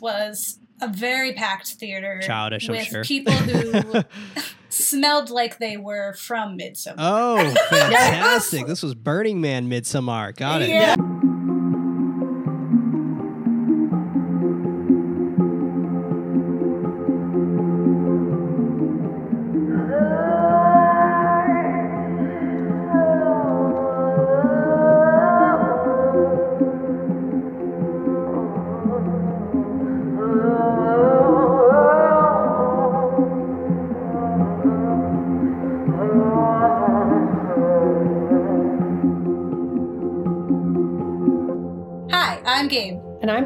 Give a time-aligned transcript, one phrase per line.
[0.00, 3.04] was a very packed theater Childish, I'm with sure.
[3.04, 4.04] people who
[4.68, 6.94] smelled like they were from Midsommar.
[6.98, 8.66] oh, fantastic!
[8.66, 10.36] This was Burning Man Midsommar.
[10.36, 10.68] Got it.
[10.68, 10.96] Yeah.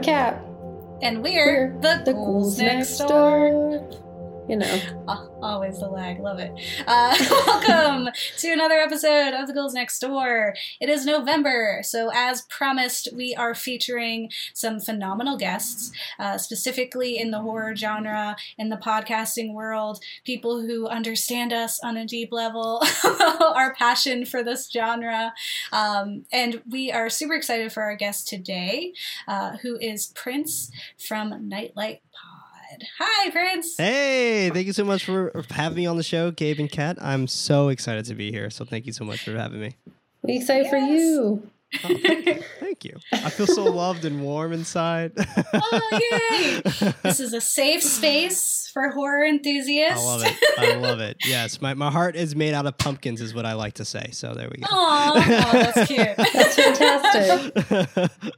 [0.03, 0.35] Gabe,
[1.03, 3.09] And and we're, the, The Ghouls ghouls Next Door.
[3.09, 4.45] door.
[4.49, 4.81] You know.
[5.09, 6.51] Ah, always the lag, love it.
[6.87, 7.15] Uh,
[7.47, 10.55] welcome to another episode of The Ghouls Next Door.
[10.81, 17.33] It is November, so as promised, we are featuring some phenomenal guests, uh, specifically in
[17.33, 22.83] the horror genre, in the podcasting world, people who understand us on a deep level,
[23.41, 25.35] our passion for this genre.
[25.71, 28.95] Um, and we are super excited for our guest today,
[29.29, 32.32] uh, who is Prince from Nightlight Pod.
[32.99, 33.77] Hi, Prince.
[33.77, 36.99] Hey, thank you so much for having me on the show, Gabe and Kat.
[37.01, 38.51] I'm so excited to be here.
[38.51, 39.77] So thank you so much for having me.
[40.23, 41.49] We excited for you.
[41.85, 42.43] Oh, thank you.
[42.61, 42.97] Thank you.
[43.13, 45.13] I feel so loved and warm inside.
[45.53, 46.93] Oh, yay!
[47.03, 50.03] This is a safe space for horror enthusiasts.
[50.03, 50.37] I love it.
[50.59, 51.17] I love it.
[51.27, 54.11] Yes, my, my heart is made out of pumpkins, is what I like to say.
[54.13, 54.67] So there we go.
[54.71, 56.17] Aw, oh, that's cute.
[56.17, 58.33] That's fantastic.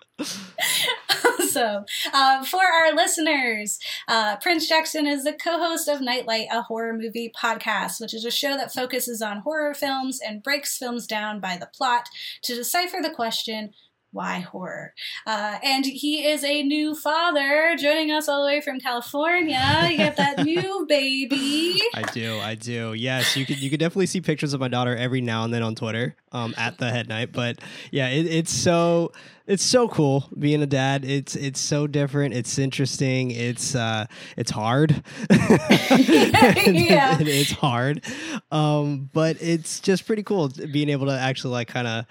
[1.54, 1.84] awesome.
[2.12, 6.92] Uh, for our listeners, uh, Prince Jackson is the co host of Nightlight, a horror
[6.92, 11.41] movie podcast, which is a show that focuses on horror films and breaks films down
[11.41, 12.08] by the plot
[12.42, 13.70] to decipher the question.
[14.12, 14.92] Why horror?
[15.27, 19.89] Uh, and he is a new father, joining us all the way from California.
[19.91, 21.81] You got that new baby.
[21.94, 22.92] I do, I do.
[22.92, 25.64] Yes, you could you could definitely see pictures of my daughter every now and then
[25.64, 27.32] on Twitter, um, at the head night.
[27.32, 27.59] But
[27.91, 29.10] yeah, it, it's so
[29.48, 31.04] it's so cool being a dad.
[31.04, 32.34] It's it's so different.
[32.34, 33.32] It's interesting.
[33.32, 34.06] It's uh
[34.37, 35.03] it's hard.
[35.31, 37.19] Yeah.
[37.21, 38.04] It- it's hard.
[38.53, 42.04] Um, but it's just pretty cool being able to actually like kind of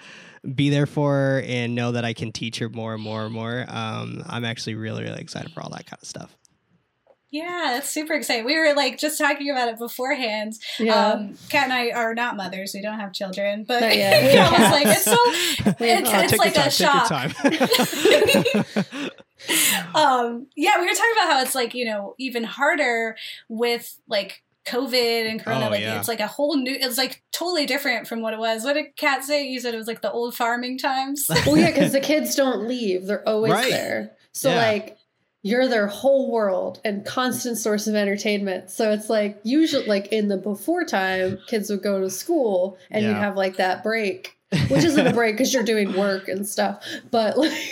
[0.55, 3.33] be there for her and know that I can teach her more and more and
[3.33, 3.65] more.
[3.67, 6.35] Um, I'm actually really, really excited for all that kind of stuff.
[7.31, 8.45] Yeah, that's super exciting.
[8.45, 10.53] We were like just talking about it beforehand.
[10.77, 11.13] Yeah.
[11.13, 14.21] Um, Kat and I are not mothers; we don't have children, but Not yet.
[14.23, 14.61] you know, Yeah.
[14.61, 16.33] it's like it's so We have it's, cats.
[16.33, 17.33] it's like a shock.
[17.33, 19.11] Take your time.
[19.95, 23.15] um, yeah, we were talking about how it's like you know even harder
[23.49, 25.67] with like COVID and Corona.
[25.67, 25.99] Oh, like yeah.
[25.99, 26.75] it's like a whole new.
[26.79, 28.63] It's like totally different from what it was.
[28.63, 29.45] What did Kat say?
[29.47, 31.25] You said it was like the old farming times.
[31.45, 33.05] well, yeah, because the kids don't leave.
[33.07, 33.69] They're always Right.
[33.71, 34.11] there.
[34.31, 34.55] So, Yeah.
[34.57, 34.97] like,
[35.45, 38.69] you're their whole world and constant source of entertainment.
[38.71, 43.03] So it's like usually like in the before time, kids would go to school and
[43.05, 44.37] you'd have like that break.
[44.69, 46.85] Which isn't a break because you're doing work and stuff.
[47.11, 47.53] But like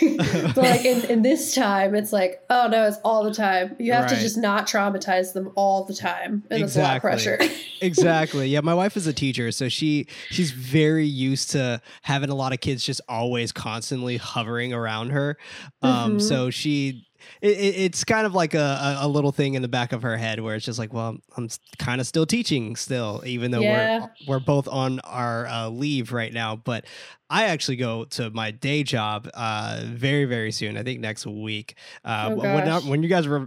[0.54, 3.76] but like in, in this time, it's like, oh no, it's all the time.
[3.78, 6.42] You have to just not traumatize them all the time.
[6.50, 7.38] And it's a lot of pressure.
[7.80, 8.48] exactly.
[8.48, 12.52] Yeah, my wife is a teacher, so she she's very used to having a lot
[12.52, 15.36] of kids just always constantly hovering around her.
[15.82, 16.22] Um, Mhm.
[16.22, 17.06] so she.
[17.40, 18.58] It, it- it's kind of like a,
[19.00, 21.16] a, a little thing in the back of her head where it's just like, well,
[21.36, 24.00] I'm kind of still teaching still, even though Yeah.
[24.00, 26.56] we're we're both on our uh, leave right now.
[26.56, 26.84] But
[27.30, 30.76] I actually go to my day job uh, very very soon.
[30.76, 31.76] I think next week.
[32.04, 32.84] Uh, Oh, when gosh.
[32.84, 33.46] when you guys re-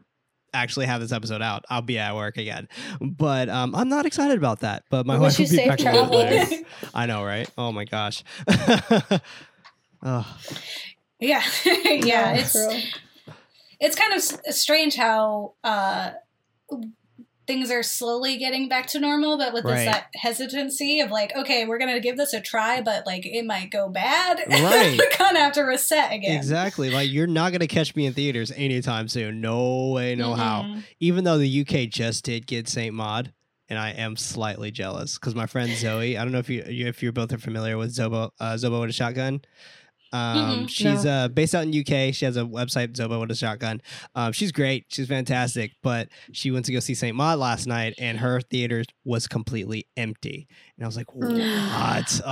[0.54, 2.68] actually have this episode out, I'll be at work again.
[3.02, 4.84] But um, I'm not excited about that.
[4.90, 6.64] But my I wife will be back a little later.
[6.94, 7.50] I know, right?
[7.58, 8.24] Oh my gosh.
[10.04, 10.38] oh,
[11.20, 12.34] yeah, yeah.
[12.36, 12.82] It's for real.
[13.80, 14.22] It's kind of
[14.56, 16.12] strange how uh,
[17.48, 21.66] things are slowly getting back to normal, but with this that hesitancy of like, okay,
[21.66, 24.40] we're gonna give this a try, but like it might go bad.
[24.50, 24.98] Right.
[24.98, 26.36] we kind of have to reset again.
[26.38, 26.90] exactly.
[26.90, 29.42] Like you're not gonna catch me in theaters anytime soon.
[29.42, 30.64] No way, no how.
[30.64, 30.84] Mhm.
[31.00, 33.32] Even though the UK just did get Saint Maud.
[33.68, 36.20] And I am slightly jealous because my friend Zoe.
[36.20, 38.80] I don't know if you you- if you both are familiar with Zobo uh, Zobo
[38.82, 39.42] with a shotgun.
[40.14, 42.14] Um, Mm-mm, she's uh, based out in UK.
[42.14, 43.82] She has a website, Zobo with a shotgun.
[44.16, 44.86] Um, she's great.
[44.90, 45.72] She's fantastic.
[45.84, 49.88] But she went to go see Saint Maud last night, and her theater was completely
[49.98, 50.48] empty.
[50.78, 51.70] And I was like, Mm.
[51.70, 52.22] what?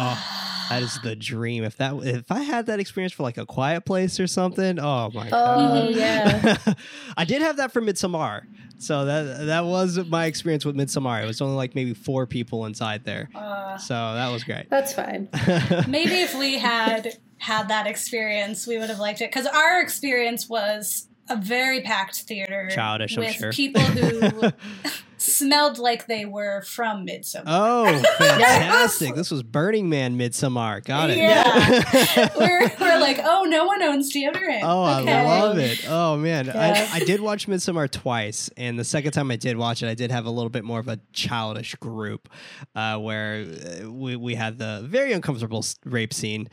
[0.66, 1.64] Oh, that is the dream.
[1.66, 5.12] If that if I had that experience for like a quiet place or something, oh
[5.14, 5.86] my god.
[5.86, 6.56] Oh yeah.
[7.18, 8.44] I did have that for Midsommar.
[8.80, 11.22] So that that was my experience with Midsommar.
[11.22, 13.30] It was only like maybe four people inside there.
[13.36, 14.70] Uh, So that was great.
[14.70, 15.28] That's fine.
[15.88, 20.48] maybe if we had had that experience, we would have liked it because our experience
[20.48, 23.52] was a very packed theater Childish, I'm with sure.
[23.52, 24.50] people who
[25.24, 27.44] smelled like they were from Midsommar.
[27.48, 27.86] Oh,
[28.18, 29.16] fantastic!
[29.16, 30.84] this was Burning Man Midsommar.
[30.84, 31.18] Got it.
[31.18, 32.30] Yeah.
[32.38, 34.60] we're, we're like, oh, no one owns deodorant.
[34.64, 35.14] Oh, okay.
[35.14, 35.86] I love it.
[35.90, 36.88] Oh man, Yeah.
[36.92, 39.94] I, I did watch Midsommar twice, and the second time I did watch it, I
[39.96, 42.30] did have a little bit more of a childish group,
[42.76, 43.46] uh, where
[43.84, 46.48] uh, we we had the very uncomfortable rape scene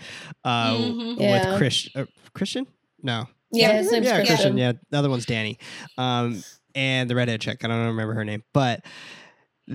[0.44, 1.20] uh, Mhm.
[1.20, 1.50] Yeah.
[1.50, 2.66] with Chris, uh, Christian.
[3.02, 4.26] No, Yeah, his yeah, Christian.
[4.26, 4.58] Christian.
[4.58, 5.56] Yeah, the other one's Dani,
[5.96, 6.43] um,
[6.75, 7.64] and the redhead chick.
[7.64, 8.84] I don't remember her name, but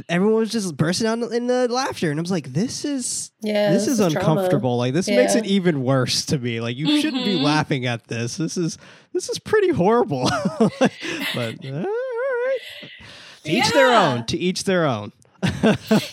[0.09, 3.71] everyone was just bursting out in the laughter, and I was like, "This is Yeah,
[3.71, 4.15] this, is, trauma.
[4.17, 4.77] uncomfortable.
[4.77, 6.59] Like this makes it even worse to me.
[6.59, 7.43] Like you shouldn't be Mhm.
[7.43, 8.37] laughing at this.
[8.37, 8.77] This is
[9.13, 10.23] this is pretty horrible.
[10.59, 10.79] but
[11.65, 12.57] uh, all right,
[13.43, 14.25] to each their own.
[14.25, 15.11] To each their own.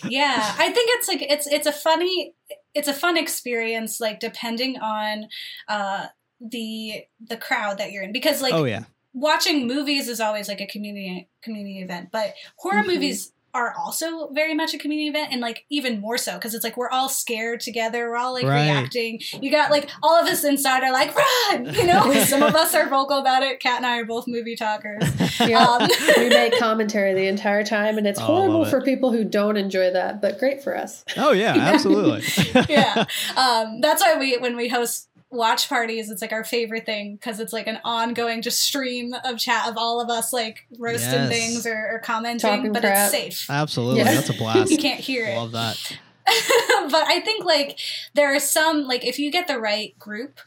[0.05, 2.35] yeah i think it's like it's it's a funny
[2.75, 5.27] it's a fun experience like depending on
[5.69, 6.05] uh
[6.41, 8.83] the the crowd that you're in because like oh yeah,
[9.15, 12.87] watching movies is always like a community community event but horror Mhm.
[12.95, 16.65] movies are also very much a community event and like even more so because it's
[16.65, 18.63] like we're all scared together we're all like Right.
[18.63, 22.55] reacting you got like all of us inside are like run you know some of
[22.55, 25.03] us are vocal about it kat and i are both movie talkers
[25.41, 25.63] Yeah.
[25.67, 25.87] um,
[26.17, 28.71] we make commentary the entire time, and it's Oh, horrible it.
[28.71, 31.05] for people who don't enjoy that, but great for us.
[31.19, 32.23] oh yeah, absolutely.
[32.71, 33.05] yeah
[33.37, 37.41] um, that's why we when we host watch parties it's like our favorite thing because
[37.41, 41.33] it's like an ongoing just stream of chat of all of us like roasting Yes.
[41.33, 42.97] things or, or commenting Talking but crap.
[42.97, 44.01] it's safe absolutely.
[44.01, 44.15] Yeah.
[44.15, 44.71] That's a blast.
[44.71, 45.77] you can't hear it Love that.
[46.27, 47.79] but i think like
[48.15, 50.39] there are some like if you get the right group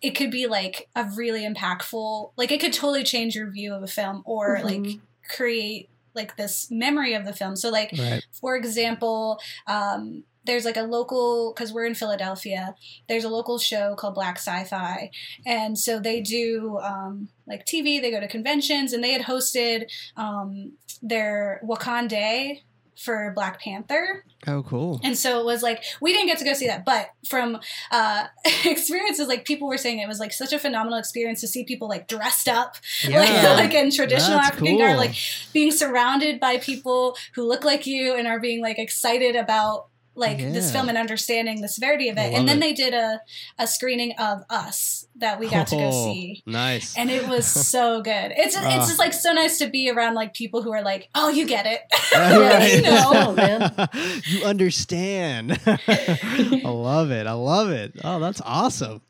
[0.00, 3.82] it could be like a really impactful like it could totally change your view of
[3.82, 5.00] a film or like Mhm.
[5.28, 8.24] create like this memory of the film so like Right.
[8.32, 12.74] for example, um, there's like a local because we're in Philadelphia.
[13.08, 15.10] There's a local show called Black Sci-Fi,
[15.46, 18.00] and so they do um, like TV.
[18.00, 19.84] They go to conventions, and they had hosted
[20.16, 20.72] um,
[21.02, 22.60] their Wakanda
[22.96, 24.24] for Black Panther.
[24.48, 25.00] Oh cool.
[25.04, 27.58] And so it was like we didn't get to go see that, but from
[27.92, 28.24] uh,
[28.64, 31.88] experiences, like people were saying, it was like such a phenomenal experience to see people
[31.88, 32.74] like dressed up,
[33.04, 33.54] like, Yeah.
[33.54, 35.14] like in traditional That's African garb, like
[35.52, 39.86] being surrounded by people who look like you and are being like excited about
[40.18, 42.32] like this film and understanding the severity of it.
[42.34, 42.60] And then it.
[42.60, 43.20] they did a
[43.58, 46.42] a screening of Us that we got to go Oh, see.
[46.46, 46.96] Nice.
[46.96, 48.32] And it was so good.
[48.36, 48.76] It's Ah.
[48.76, 51.46] it's just like so nice to be around like people who are like, oh, you
[51.46, 51.80] get it.
[52.12, 52.74] Right.
[52.76, 53.10] you know.
[53.14, 53.88] Oh, man.
[54.26, 55.58] you understand.
[55.66, 57.26] I love it.
[57.26, 57.92] I love it.
[58.04, 59.02] Oh, that's awesome.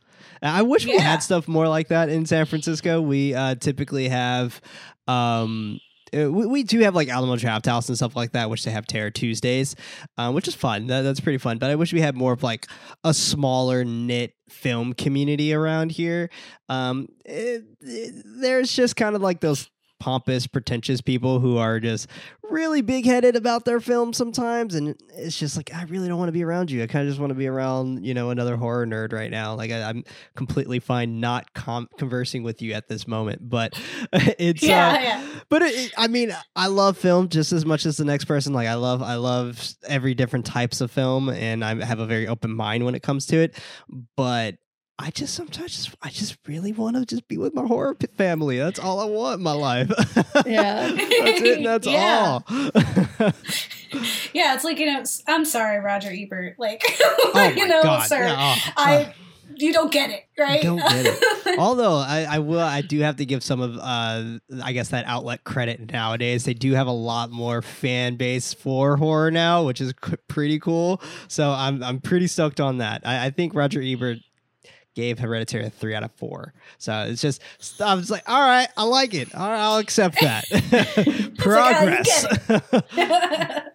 [0.43, 3.01] I wish we had stuff more like that in San Francisco.
[3.01, 4.61] We uh, typically have.
[5.09, 5.81] Um,
[6.17, 8.87] uh, we, we do have like Alamo Drafthouse and stuff like that, which they have
[8.87, 9.75] Terror Tuesdays,
[10.17, 10.87] um, which is fun.
[10.89, 11.59] That, that's pretty fun.
[11.59, 12.67] But I wish we had more of like
[13.05, 16.31] a smaller knit film community around here.
[16.69, 22.09] Um, it- it- there's just kind of like those pompous, pretentious people who are just
[22.51, 24.75] really big headed about their film sometimes.
[24.75, 26.83] And it's just like, I really don't want to be around you.
[26.83, 29.55] I kind of just want to be around, you know, another horror nerd right now.
[29.55, 30.03] Like, I, I'm
[30.35, 33.49] completely fine not com- conversing with you at this moment.
[33.49, 33.79] But
[34.13, 35.29] it's, Yeah, uh, yeah.
[35.51, 38.53] but it, it- I mean, I love film just as much as the next person.
[38.55, 42.27] Like, I love, I love every different types of film, and I have a very
[42.29, 43.59] open mind when it comes to it.
[44.17, 44.55] But
[45.01, 48.59] I just sometimes just, I just really want to just be with my horror family.
[48.59, 49.91] That's all I want in my life.
[50.47, 50.89] Yeah.
[50.91, 51.57] that's it.
[51.59, 52.39] and That's Yeah.
[52.49, 53.33] all.
[54.35, 55.03] Yeah, it's like you know.
[55.27, 56.57] I'm sorry, Roger Ebert.
[56.59, 58.03] Like, oh you know, god!
[58.07, 59.15] sir, Yeah, oh, I
[59.57, 60.63] you don't get it, right?
[60.63, 61.59] don't get it.
[61.59, 65.07] Although I, I will, I do have to give some of, uh, I guess that
[65.07, 66.45] outlet credit nowadays.
[66.45, 70.61] They do have a lot more fan base for horror now, which is c- pretty
[70.61, 71.01] cool.
[71.29, 73.03] So I'm, I'm pretty stoked on that.
[73.05, 74.19] I, I think Roger Ebert
[74.99, 76.53] gave Hereditary a three out of four.
[76.79, 77.41] So it's just,
[77.81, 79.33] I was like, all right, I like it.
[79.33, 80.45] All right, I'll accept that.
[80.51, 82.27] like, oh, Progress.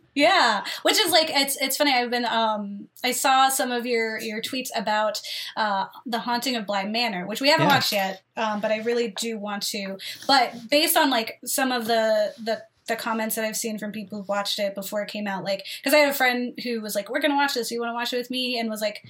[0.14, 1.92] yeah, which is like it's it's funny.
[1.92, 5.20] I've been um I saw some of your your tweets about
[5.56, 7.74] uh the haunting of Bly Manor, which we haven't Yeah.
[7.74, 9.98] watched yet, um, but I really do want to.
[10.28, 14.18] But based on like some of the the the comments that I've seen from people
[14.18, 16.94] who've watched it before it came out, like because I had a friend who was
[16.94, 17.70] like, "We're gonna watch this.
[17.70, 19.02] You want to watch it with me?" and was like.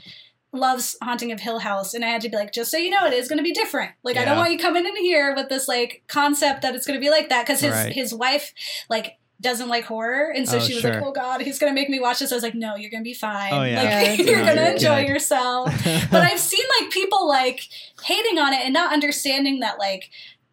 [0.52, 3.06] Loves Haunting of Hill House, and I had to be like, just so you know,
[3.06, 3.92] it is going to be different.
[4.02, 6.98] Like, I don't want you coming in here with this like concept that it's going
[6.98, 7.92] to be like that because his Right.
[7.92, 8.52] his wife
[8.88, 11.88] like doesn't like horror, and so Oh, she was like, "Oh God, he's gonna make
[11.88, 13.50] me watch this." I was like, "No, you're gonna be fine.
[13.54, 13.82] Oh, yeah.
[13.82, 14.72] Like, Yeah, you're it's gonna good.
[14.74, 15.08] enjoy Good.
[15.08, 15.72] yourself."
[16.10, 17.60] But I've seen like people like
[18.04, 20.10] hating on it and not understanding that like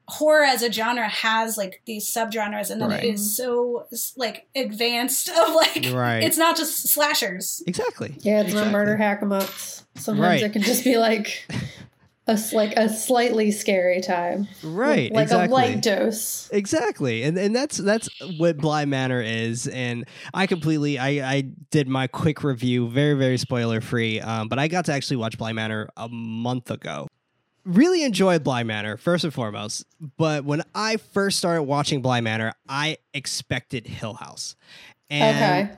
[0.10, 3.04] horror as a genre has like these subgenres, and then Right.
[3.04, 6.24] it is so like advanced of like right.
[6.24, 7.62] it's not just slashers.
[7.68, 8.16] exactly.
[8.22, 8.72] Yeah, it's not Exactly.
[8.74, 9.84] murder hack 'em ups.
[9.96, 10.44] Sometimes Right.
[10.44, 11.46] it can just be like
[12.28, 15.48] a s- like a slightly scary time, right Like exactly.
[15.48, 16.50] a light dose.
[16.54, 21.88] Exactly, and and that's that's what Bly Manor is, and I completely I I did
[21.90, 25.52] my quick review, very very spoiler free, um, but I got to actually watch Bly
[25.54, 27.08] Manor a month ago.
[27.68, 29.86] Really enjoyed Bly Manor first and foremost,
[30.18, 34.56] but when I first started watching Bly Manor, I expected Hill House,
[35.10, 35.78] and okay.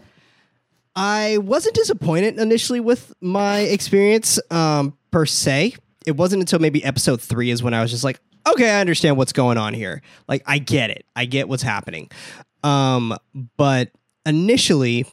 [0.96, 5.78] I wasn't disappointed initially with my experience um, per se.
[6.06, 9.18] It wasn't until maybe episode three is when I was just like, okay, I understand
[9.18, 10.04] what's going on here.
[10.28, 11.06] Like, I get it.
[11.16, 12.12] I get what's happening.
[12.64, 13.18] Um,
[13.58, 13.92] but
[14.26, 15.08] initially,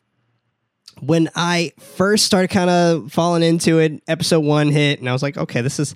[1.00, 5.22] when I first started kind of falling into it, episode one hit, and I was
[5.22, 5.94] like, okay, this is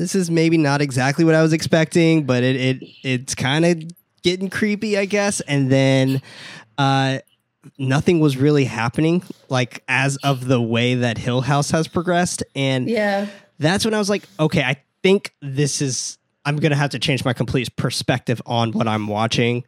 [0.00, 3.82] this is maybe not exactly what I was expecting, but it it it's kind of
[4.22, 5.40] getting creepy, I guess.
[5.42, 6.22] And then
[6.78, 7.18] uh
[7.78, 12.88] nothing was really happening like as of the way that Hill House has progressed and
[12.88, 13.26] Yeah.
[13.58, 16.16] that's when I was like, okay, I think this is
[16.46, 19.64] I'm gonna have to change my complete perspective on what I'm watching.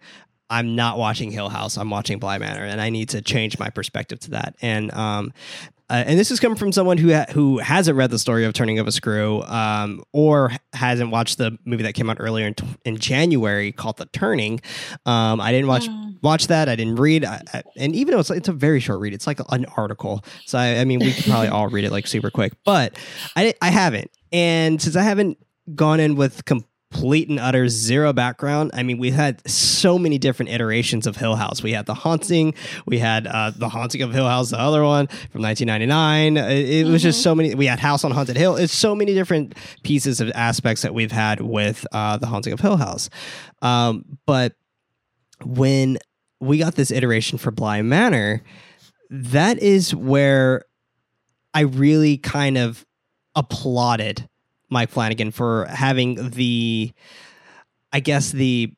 [0.49, 1.77] I'm not watching Hill House.
[1.79, 4.55] I'm watching Bly Manor, and I need to change my perspective to that.
[4.63, 5.33] And um,
[5.93, 8.55] uh, and this is coming from someone who ha- who hasn't read the story of
[8.55, 12.55] Turning of a Screw, um, or hasn't watched the movie that came out earlier in,
[12.55, 14.61] t- in January called The Turning.
[15.07, 16.17] Um, I didn't watch Mm.
[16.23, 16.69] watch that.
[16.69, 19.27] I didn't read, I, I, and even though it's it's a very short read, it's
[19.27, 20.25] like an article.
[20.47, 22.97] So I, I mean, we could probably all read it like super quick, but
[23.37, 25.37] I I haven't, and since I haven't
[25.75, 26.45] gone in with
[26.93, 31.37] complete and utter zero background, I mean, we've had so many different iterations of Hill
[31.37, 31.63] House.
[31.63, 32.55] We had the haunting,
[32.87, 36.37] we had uh, the haunting of Hill House, the other one from 1999.
[36.37, 37.55] It, it was just so many.
[37.55, 38.57] We had House on Haunted Hill.
[38.57, 42.61] It's so many different pieces of aspects that we've had with uh, the haunting of
[42.61, 43.09] Hill House,
[43.63, 44.55] um, but
[45.45, 45.99] when
[46.41, 48.43] we got this iteration for Bly Manor,
[49.11, 50.65] that is where
[51.55, 52.85] I really kind of
[53.35, 54.29] applauded
[54.73, 56.93] Mike Flanagan for having the,
[57.93, 58.73] I guess, the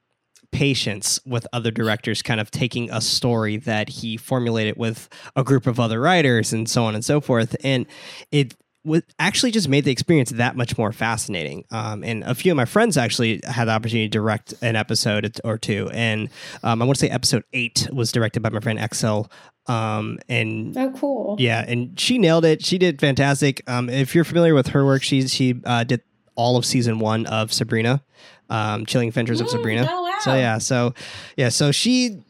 [0.50, 5.66] patience with other directors kind of taking a story that he formulated with a group
[5.66, 7.56] of other writers and so on and so forth.
[7.64, 7.86] And
[8.30, 11.64] it was actually just made the experience that much more fascinating.
[11.70, 15.40] Um, and a few of my friends actually had the opportunity to direct an episode
[15.42, 15.90] or two.
[15.92, 16.28] And
[16.62, 19.30] um, I want to say episode eight was directed by my friend Axelle.
[19.66, 21.36] Um, and Oh, cool.
[21.38, 22.62] yeah, and she nailed it.
[22.62, 23.62] She did fantastic.
[23.66, 26.02] Um, if you're familiar with her work, she's she uh, did
[26.34, 28.02] all of season one of Sabrina,
[28.50, 29.88] um, Chilling Adventures of Mm, Sabrina.
[29.90, 30.18] oh, wow.
[30.20, 30.92] So yeah, so
[31.38, 32.22] yeah, so she.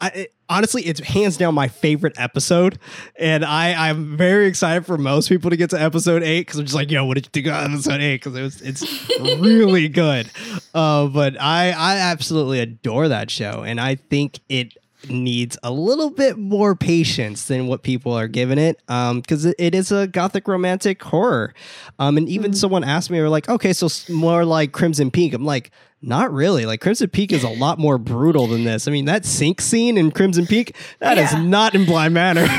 [0.00, 2.78] I, it, honestly, it's hands down my favorite episode,
[3.18, 6.66] and I I'm very excited for most people to get to episode eight because I'm
[6.66, 8.16] just like, yo, what did you think of episode eight?
[8.16, 9.08] Because it was it's
[9.40, 10.30] really good.
[10.74, 14.76] Uh, but I I absolutely adore that show, and I think it
[15.08, 19.74] needs a little bit more patience than what people are giving it because it, it
[19.74, 21.54] is a gothic romantic horror
[21.98, 25.34] um, and even someone asked me, they were like, okay, so more like Crimson Peak.
[25.34, 25.70] I'm like,
[26.06, 26.66] not really.
[26.66, 28.86] Like Crimson Peak is a lot more brutal than this.
[28.86, 31.42] I mean, that sink scene in Crimson Peak, that is Yeah.
[31.42, 32.46] not in Bly Manor.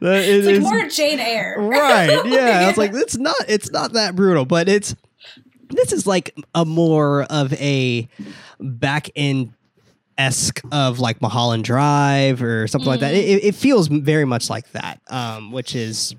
[0.00, 1.56] That- It's like is- more Jane Eyre.
[1.58, 2.22] right.
[2.26, 2.60] Yeah.
[2.64, 4.94] I was like, it's not it's not that brutal, but it's
[5.70, 8.08] this is like a more of a
[8.60, 9.52] back end
[10.16, 13.14] esque of like Mulholland Drive or something like that.
[13.14, 16.14] It, it- it feels very much like that, um, which is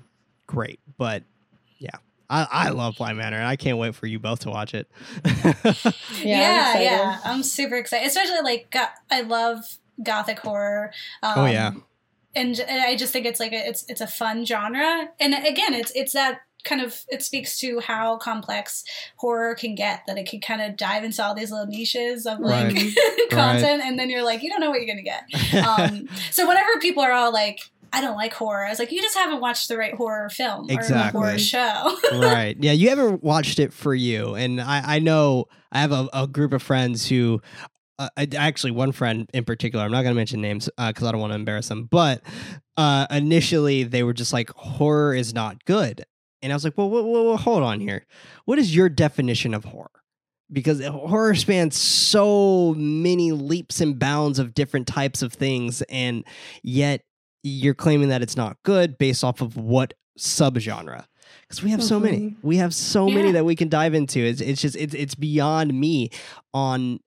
[0.46, 0.80] great.
[0.98, 1.22] But
[2.30, 4.88] I, I love Bly Manor, and I can't wait for you both to watch it.
[6.22, 9.58] Yeah, I'm yeah, I'm super excited, especially like go- I love
[10.02, 10.92] gothic horror.
[11.22, 11.72] Um, Oh, yeah.
[12.34, 15.74] and, and I just think it's like a, it's it's a fun genre, and again,
[15.74, 18.84] it's it's that kind of it speaks to how complex
[19.16, 22.38] horror can get that it can kind of dive into all these little niches of
[22.38, 22.94] like Right.
[23.30, 25.24] content and then you're like you don't know what you're gonna get
[25.66, 27.60] um, so whenever people are all like
[27.92, 30.66] i don't like horror i was like you just haven't watched the right horror film
[30.70, 32.56] or horror show right.
[32.60, 36.26] Yeah, you haven't watched it for you, and I, I know I have a, a
[36.26, 37.40] group of friends who.
[37.98, 41.20] Uh, actually, one friend in particular, I'm not going to mention names because I don't
[41.20, 42.22] want to embarrass them, but
[42.78, 46.06] uh, initially they were just like, horror is not good.
[46.40, 48.06] And I was like, well, well, well, hold on here.
[48.46, 49.90] What is your definition of horror?
[50.50, 56.24] Because horror spans so many leaps and bounds of different types of things, and
[56.62, 57.02] yet
[57.42, 61.04] you're claiming that it's not good based off of what subgenre.
[61.42, 62.18] Because we have so many.
[62.18, 62.46] Mm-hmm.
[62.46, 64.20] We have so many that we can dive into.
[64.20, 66.10] It's, it's just it's, it's beyond me
[66.54, 67.00] on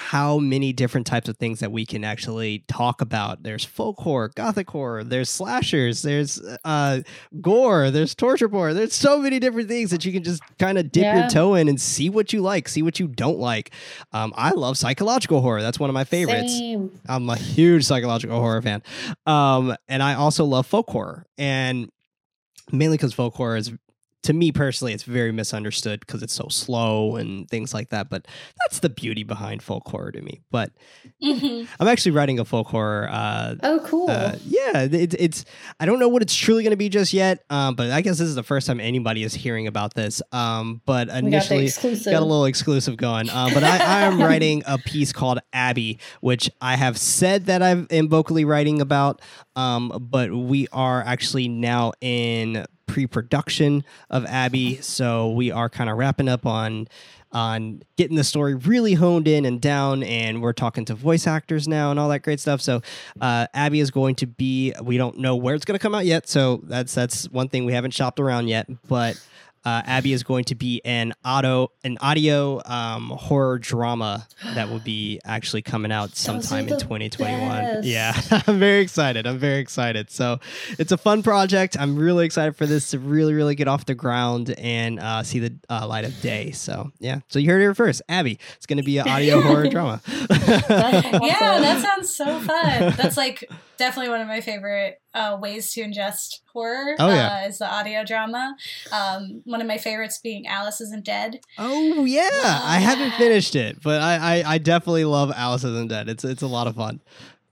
[0.00, 4.30] how many different types of things that we can actually talk about there's folk horror
[4.36, 7.00] gothic horror there's slashers there's uh
[7.40, 10.92] gore there's torture porn there's so many different things that you can just kind of
[10.92, 11.20] dip Yeah.
[11.22, 13.72] your toe in and see what you like see what you don't like
[14.12, 16.90] um, i love psychological horror that's one of my favorites Same.
[17.08, 18.82] I'm a huge psychological horror fan.
[19.26, 21.26] Um, and I also love folk horror.
[21.38, 21.90] And
[22.70, 23.72] mainly because folk horror is
[24.24, 28.10] to me personally, it's very misunderstood because it's so slow and things like that.
[28.10, 28.26] But
[28.60, 30.42] that's the beauty behind folk horror to me.
[30.50, 30.72] But
[31.24, 31.66] Mhm.
[31.80, 33.08] I'm actually writing a folk horror.
[33.10, 34.10] Uh, Oh, cool.
[34.10, 35.44] uh, yeah, it, it's.
[35.80, 37.44] I don't know what it's truly going to be just yet.
[37.48, 40.20] Um, but I guess this is the first time anybody is hearing about this.
[40.32, 41.18] Um, but we got
[41.50, 43.30] initially, got a little exclusive going.
[43.30, 47.62] Uh, but I, I am writing a piece called Abby, which I have said that
[47.62, 49.22] I am vocally writing about.
[49.56, 55.96] Um, but we are actually now in pre-production of Abby, so we are kind of
[55.96, 56.88] wrapping up on
[57.30, 61.68] on getting the story really honed in and down and we're talking to voice actors
[61.68, 62.60] now and all that great stuff.
[62.60, 62.80] So
[63.20, 66.06] uh, abby is going to be we don't know where it's going to come out
[66.06, 69.20] yet so that's that's one thing we haven't shopped around yet but
[69.68, 74.78] uh, Abby is going to be an auto an audio um, horror drama that will
[74.80, 77.38] be actually coming out sometime in 2021.
[77.38, 77.86] best.
[77.86, 79.26] Yeah, I'm very excited.
[79.26, 80.10] I'm very excited.
[80.10, 80.40] So
[80.78, 81.76] it's a fun project.
[81.78, 85.38] I'm really excited for this to really really get off the ground and uh, see
[85.38, 86.52] the uh, light of day.
[86.52, 88.00] So yeah, so you heard it here first.
[88.08, 90.00] Abby, it's going to be an audio horror drama.
[90.28, 91.22] That's awesome.
[91.22, 92.94] Yeah, that sounds so fun.
[92.96, 93.44] That's like
[93.76, 96.94] definitely one of my favorite uh, ways to ingest horror.
[96.98, 97.40] Oh, yeah.
[97.44, 98.54] uh, is the audio drama.
[98.92, 101.40] Um, one of my favorites being Alice Isn't Dead.
[101.58, 102.28] oh yeah,
[102.62, 106.08] I haven't finished it, but I, I I definitely love Alice Isn't Dead.
[106.08, 107.00] It's it's a lot of fun.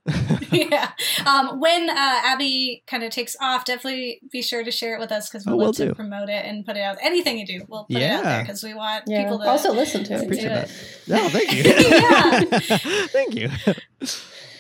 [0.53, 0.93] yeah.
[1.27, 5.11] Um, when uh, Abby kind of takes off, definitely be sure to share it with
[5.11, 5.95] us because I we'll will love to do.
[5.95, 6.97] promote it and put it out.
[7.03, 8.23] Anything you do, we'll put it out Yeah.
[8.23, 9.25] there because we want Yeah.
[9.25, 10.23] people to also listen to to it.
[10.23, 10.71] Appreciate do that.
[10.71, 11.09] it.
[11.09, 11.63] No, thank you.
[11.91, 13.07] Yeah.
[13.09, 13.51] thank you.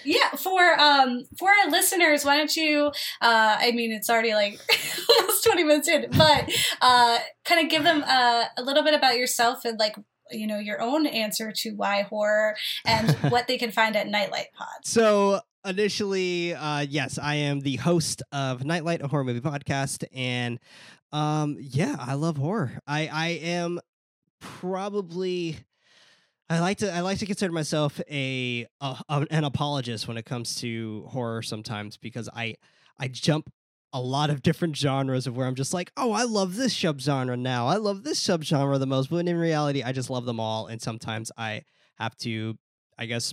[0.07, 2.87] Yeah, for um for our listeners, why don't you
[3.21, 4.61] uh I mean it's already like
[5.21, 9.17] almost 20 minutes in, but uh kind of give them uh, a little bit about
[9.19, 9.97] yourself and like
[10.31, 14.49] you know your own answer to why horror and what they can find at Nightlight
[14.55, 14.69] Pod.
[14.85, 20.59] So initially, uh, yes, I am the host of Nightlight, a horror movie podcast, and
[21.13, 22.79] um, yeah, I love horror.
[22.87, 23.81] I I am
[24.41, 25.59] probably.
[26.49, 30.57] I like to I like to consider myself a, a an apologist when it comes
[30.61, 32.55] to horror sometimes because I
[32.99, 33.51] I jump
[33.92, 37.38] a lot of different genres of where I'm just like, oh, I love this subgenre
[37.38, 37.66] now.
[37.66, 40.81] I love this subgenre the most, but in reality, I just love them all, and
[40.81, 41.62] sometimes I
[41.99, 42.57] have to,
[42.99, 43.33] I guess,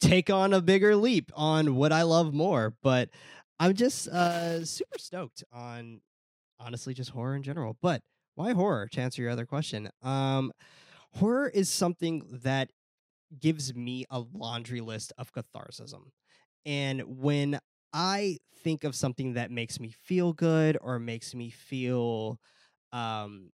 [0.00, 2.74] take on a bigger leap on what I love more.
[2.82, 3.10] But
[3.60, 6.00] I'm just uh, super stoked on
[6.58, 7.76] honestly just horror in general.
[7.80, 8.02] But
[8.34, 8.88] why horror?
[8.92, 10.52] To answer your other question, um,
[11.14, 12.70] horror is something that
[13.40, 16.02] gives me a laundry list of catharsism.
[16.66, 17.58] And when
[17.92, 22.38] I think of something that makes me feel good or makes me feel
[22.92, 23.50] um,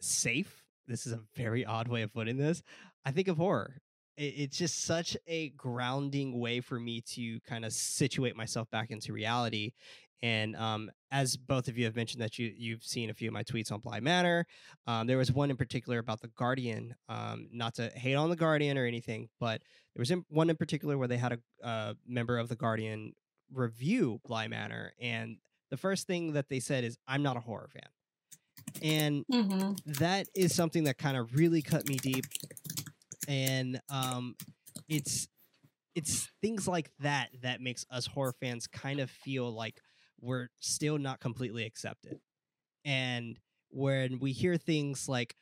[0.00, 2.62] safe, this is a very odd way of putting this.
[3.04, 3.78] I think of horror.
[4.16, 9.12] It's just such a grounding way for me to kind of situate myself back into
[9.12, 9.72] reality.
[10.22, 13.34] And um, as both of you have mentioned that you you've seen a few of
[13.34, 14.46] my tweets on Bly Manor,
[14.86, 16.94] um, there was one in particular about the Guardian.
[17.08, 19.62] Um, not to hate on the Guardian or anything, but
[19.94, 23.12] there was in, one in particular where they had a uh, member of the Guardian
[23.52, 25.38] review Bly Manor, and
[25.70, 27.90] the first thing that they said is, "I'm not a horror fan,"
[28.80, 29.72] and Mm-hmm.
[29.86, 32.26] that is something that kind of really cut me deep
[33.26, 34.34] and um
[34.88, 35.28] it's
[35.94, 39.80] it's things like that that makes us horror fans kind of feel like
[40.20, 42.18] we're still not completely accepted
[42.84, 43.38] and
[43.70, 45.34] when we hear things like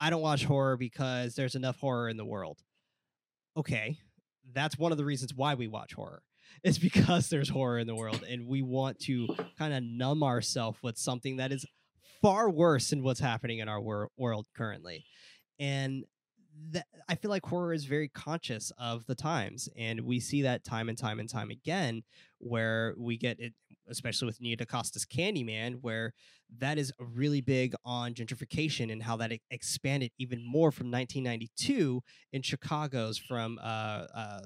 [0.00, 2.58] i don't watch horror because there's enough horror in the world
[3.56, 3.98] okay
[4.52, 6.22] that's one of the reasons why we watch horror
[6.62, 10.78] it's because there's horror in the world and we want to kind of numb ourselves
[10.82, 11.66] with something that is
[12.24, 15.04] far worse than what's happening in our wor- world currently.
[15.60, 16.04] And
[17.06, 20.88] I feel like horror is very conscious of the times, and we see that time
[20.88, 22.02] and time and time again,
[22.38, 23.52] where we get it,
[23.88, 26.12] especially with Nia DaCosta's Candyman, where
[26.58, 32.42] that is really big on gentrification and how that expanded even more from 1992 in
[32.42, 34.40] Chicago's from uh uh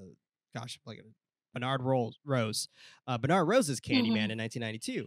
[0.54, 1.00] gosh like
[1.54, 2.68] Bernard Rose Rose
[3.06, 5.06] uh, Bernard Rose's Candyman in 1992,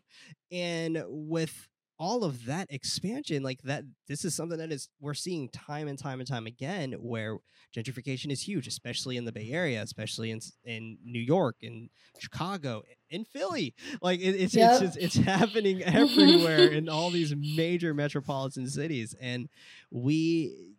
[0.52, 1.67] and with
[2.02, 6.00] all of that expansion like that this is something that is we're seeing time and
[6.00, 7.38] time and time again where
[7.78, 12.82] gentrification is huge especially in the bay area especially in in new york in chicago
[13.12, 14.72] in philly like it, it's Yep.
[14.72, 19.48] it's just it's happening everywhere in all these major metropolitan cities and
[19.92, 20.74] we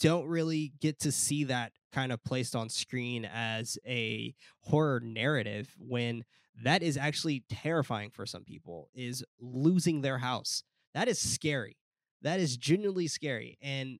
[0.00, 5.74] don't really get to see that kind of placed on screen as a horror narrative
[5.78, 6.24] when
[6.62, 10.62] that is actually terrifying for some people is losing their house
[10.94, 11.76] that is scary
[12.22, 13.98] that is genuinely scary and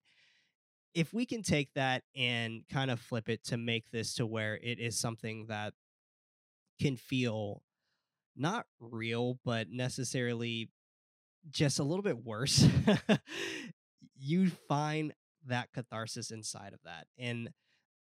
[0.95, 4.59] if we can take that and kind of flip it to make this to where
[4.63, 5.73] it is something that
[6.81, 7.63] can feel
[8.37, 10.69] not real but necessarily
[11.51, 12.67] just a little bit worse,
[14.17, 15.13] you find
[15.47, 17.07] that catharsis inside of that.
[17.19, 17.51] And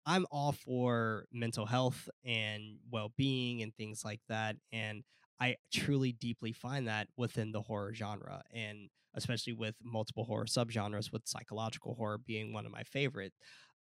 [0.07, 4.55] I'm all for mental health and well being and things like that.
[4.73, 5.03] And
[5.39, 8.43] I truly deeply find that within the horror genre.
[8.53, 13.33] And especially with multiple horror subgenres, with psychological horror being one of my favorite.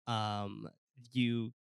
[0.07, 0.69] Um,
[1.13, 1.53] you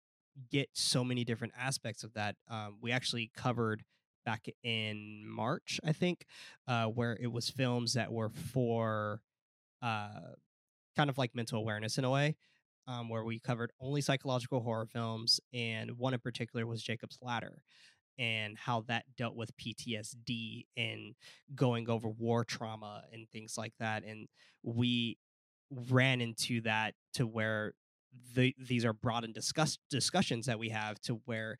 [0.51, 2.35] get so many different aspects of that.
[2.49, 3.83] Um, we actually covered
[4.25, 6.25] back in March, I think,
[6.67, 9.21] uh, where it was films that were for
[9.81, 10.33] uh,
[10.95, 12.35] kind of like mental awareness in a way,
[12.87, 17.61] um, where we covered only psychological horror films, and one in particular was Jacob's Ladder.
[18.17, 21.15] And how that dealt with PTSD and
[21.53, 24.05] going over war trauma and things like that.
[24.05, 24.29] And
[24.63, 25.17] we
[25.69, 27.73] ran into that to where
[28.33, 31.57] the, these are broad and discuss, discussions that we have to where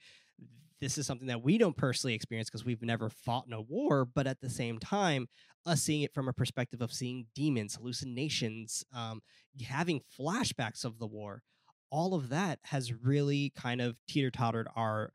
[0.81, 4.05] this is something that we don't personally experience because we've never fought in a war,
[4.05, 5.27] but at the same time,
[5.65, 9.21] us seeing it from a perspective of seeing demons, hallucinations, um,
[9.65, 11.41] having flashbacks of the war,
[11.89, 15.11] all of that has really kind of teeter tottered our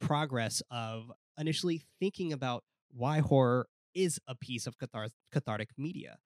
[0.00, 6.16] progress of initially thinking about why horror is a piece of cathar- cathartic media.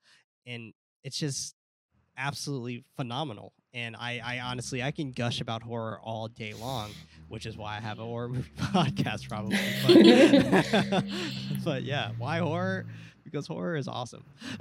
[0.47, 0.73] And
[1.05, 1.55] it's just
[2.19, 3.53] absolutely phenomenal.
[3.73, 6.91] And I, I honestly, I can gush about horror all day long,
[7.29, 9.59] which is why I have a horror movie podcast, probably.
[10.91, 11.05] But,
[11.65, 12.87] but yeah, why horror?
[13.25, 14.25] Because horror is awesome.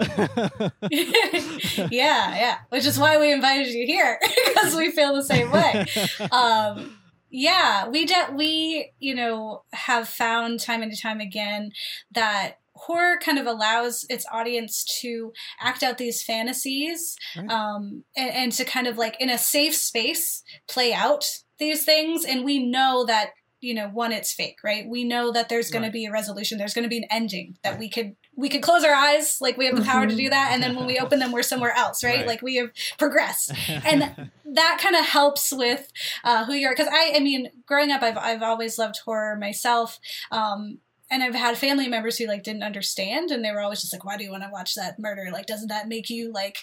[0.91, 2.57] yeah, yeah.
[2.69, 5.85] Which is why we invited you here because we feel the same way.
[6.31, 6.97] Um,
[7.29, 11.71] yeah, we de- we you know have found time and time again
[12.11, 17.49] that horror kind of allows its audience to act out these fantasies right.
[17.49, 21.25] um, and, and, to kind of like in a safe space play out
[21.57, 25.49] these things and we know that you know one it's fake right we know that
[25.49, 25.89] there's going right.
[25.89, 27.79] to be a resolution there's going to be an ending that right.
[27.79, 30.51] we could we could close our eyes like we have the power to do that
[30.53, 32.27] and then when we open them we're somewhere else right, right.
[32.27, 35.91] like we have progressed and that kind of helps with
[36.23, 39.35] uh, who you are because i i mean growing up i've, I've always loved horror
[39.35, 39.99] myself
[40.31, 40.77] um,
[41.09, 44.03] and I've had family members who like didn't understand and they were always just like,
[44.03, 45.29] why do you want to watch that murder?
[45.31, 46.57] Like, doesn't that make you like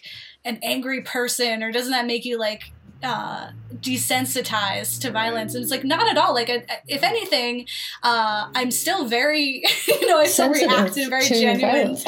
[0.45, 2.73] an angry person or doesn't that make you like
[3.05, 6.33] uh, desensitized to violence, and it's like not at all.
[6.33, 6.49] Like,
[6.89, 7.67] if anything,
[8.03, 11.99] uh, I'm still very, you know, I still react in very genuine.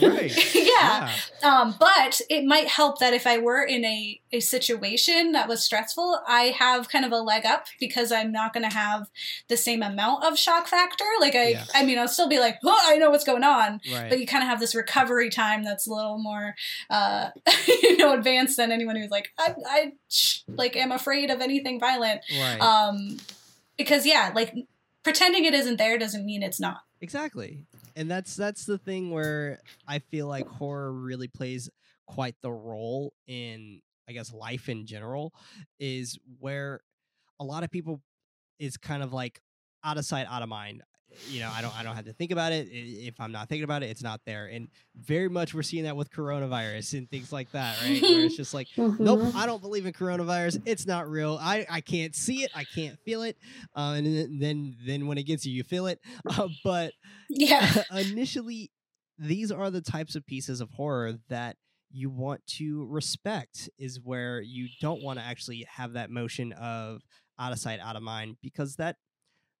[0.00, 0.54] right.
[0.54, 0.62] yeah.
[0.64, 1.10] yeah.
[1.44, 5.62] Um, but it might help that if I were in a a situation that was
[5.62, 9.08] stressful, I have kind of a leg up because I'm not going to have
[9.48, 11.04] the same amount of shock factor.
[11.20, 11.64] Like, I, yeah.
[11.72, 14.10] I mean, I'll still be like, oh, I know what's going on, right.
[14.10, 16.56] but you kind of have this recovery time that's a little more,
[16.90, 17.30] uh,
[17.68, 19.92] you know, advanced than anyone who's like, I, I
[20.48, 22.22] like am afraid of anything violent.
[22.36, 22.58] Right.
[22.58, 23.18] Um,
[23.78, 24.52] because yeah, like
[25.04, 26.78] pretending it isn't there doesn't mean it's not.
[27.00, 27.64] Exactly.
[27.96, 31.70] And that's that's the thing where I feel like horror really plays
[32.06, 35.32] quite the role in I guess life in general
[35.78, 36.80] is where
[37.40, 38.02] a lot of people
[38.58, 39.40] is kind of like
[39.84, 40.82] out of sight out of mind
[41.28, 42.68] you know, I don't I don't have to think about it.
[42.70, 44.46] If I'm not thinking about it, it's not there.
[44.46, 48.00] And very much we're seeing that with coronavirus and things like that, right?
[48.02, 49.02] Where it's just like, mm-hmm.
[49.02, 50.62] nope, I don't believe in coronavirus.
[50.64, 51.38] It's not real.
[51.40, 52.50] I, I can't see it.
[52.54, 53.36] I can't feel it.
[53.74, 56.00] Uh, and then then when it gets you, you feel it.
[56.36, 56.92] Uh, but
[57.28, 58.70] yeah, initially,
[59.18, 61.56] these are the types of pieces of horror that
[61.92, 63.68] you want to respect.
[63.78, 67.02] Is where you don't want to actually have that motion of
[67.38, 68.96] out of sight, out of mind, because that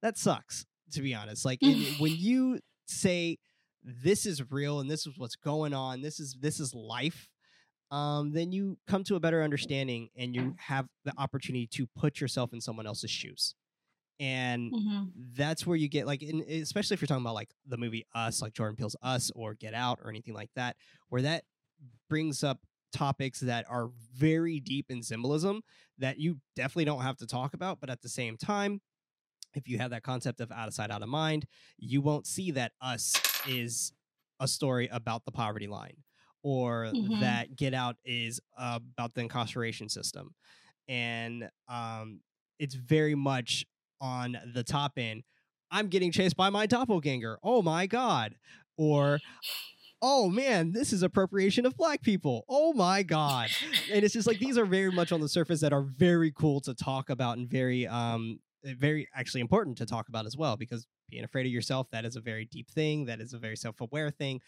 [0.02, 1.44] that sucks to be honest.
[1.44, 3.38] Like it, when you say
[3.82, 7.28] this is real and this is what's going on, this is this is life,
[7.90, 12.20] um, then you come to a better understanding and you have the opportunity to put
[12.20, 13.54] yourself in someone else's shoes.
[14.20, 15.02] And mm-hmm.
[15.36, 18.40] that's where you get like, in, especially if you're talking about like the movie Us,
[18.40, 20.76] like Jordan Peele's Us or Get Out or anything like that,
[21.08, 21.44] where that
[22.08, 22.60] brings up
[22.92, 25.62] topics that are very deep in symbolism
[25.98, 28.80] that you definitely don't have to talk about, but at the same time,
[29.54, 31.46] if you have that concept of out of sight, out of mind,
[31.78, 33.14] you won't see that us
[33.48, 33.92] is
[34.40, 35.96] a story about the poverty line
[36.42, 37.20] or mm-hmm.
[37.20, 40.34] that Get Out is uh, about the incarceration system.
[40.88, 42.20] And um,
[42.58, 43.64] it's very much
[44.00, 45.22] on the top end.
[45.70, 47.38] I'm getting chased by my doppelganger.
[47.42, 48.34] Oh my God.
[48.76, 49.18] Or,
[50.02, 52.44] oh man, this is appropriation of black people.
[52.48, 53.48] Oh my God.
[53.90, 56.60] and it's just like these are very much on the surface that are very cool
[56.60, 60.86] to talk about and very um very actually important to talk about as well because
[61.10, 64.10] being afraid of yourself that is a very deep thing that is a very self-aware
[64.10, 64.40] thing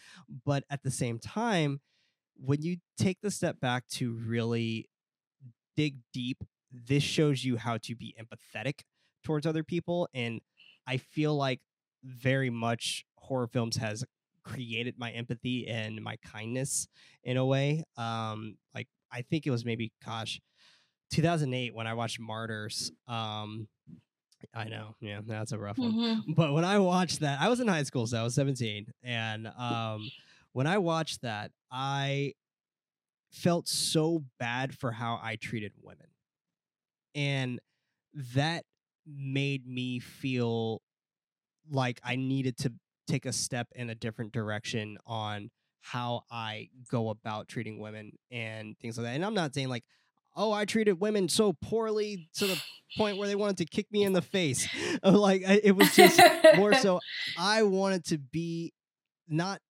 [0.45, 1.81] but at the same time
[2.39, 4.89] when you take the step back to really
[5.77, 8.81] dig deep this shows you how to be empathetic
[9.23, 10.41] towards other people and
[10.87, 11.61] i feel like
[12.03, 14.05] very much horror films has
[14.47, 16.87] created my empathy and my kindness
[17.25, 17.83] in a way.
[17.97, 20.41] Um, like I think it was maybe, gosh,
[21.11, 22.93] 2008 when I watched Martyrs.
[23.09, 23.69] Um,
[24.55, 25.93] I know, yeah, that's a rough one.
[25.93, 26.35] Mhm.
[26.35, 29.47] But when I watched that, I was in high school, so I was 17, and
[29.59, 30.11] um,
[30.53, 32.35] when I watched that, I
[33.31, 36.07] felt so bad for how I treated women,
[37.15, 37.61] and
[38.35, 38.65] that
[39.07, 40.83] made me feel
[41.71, 42.73] like I needed to
[43.07, 48.77] take a step in a different direction on how I go about treating women and
[48.79, 49.15] things like that.
[49.15, 49.85] And I'm not saying like,
[50.37, 52.63] oh, I treated women so poorly to the
[52.97, 54.69] point where they wanted to kick me in the face.
[55.03, 56.21] like it was just
[56.57, 57.01] more so
[57.39, 58.73] I wanted to be
[59.29, 59.61] not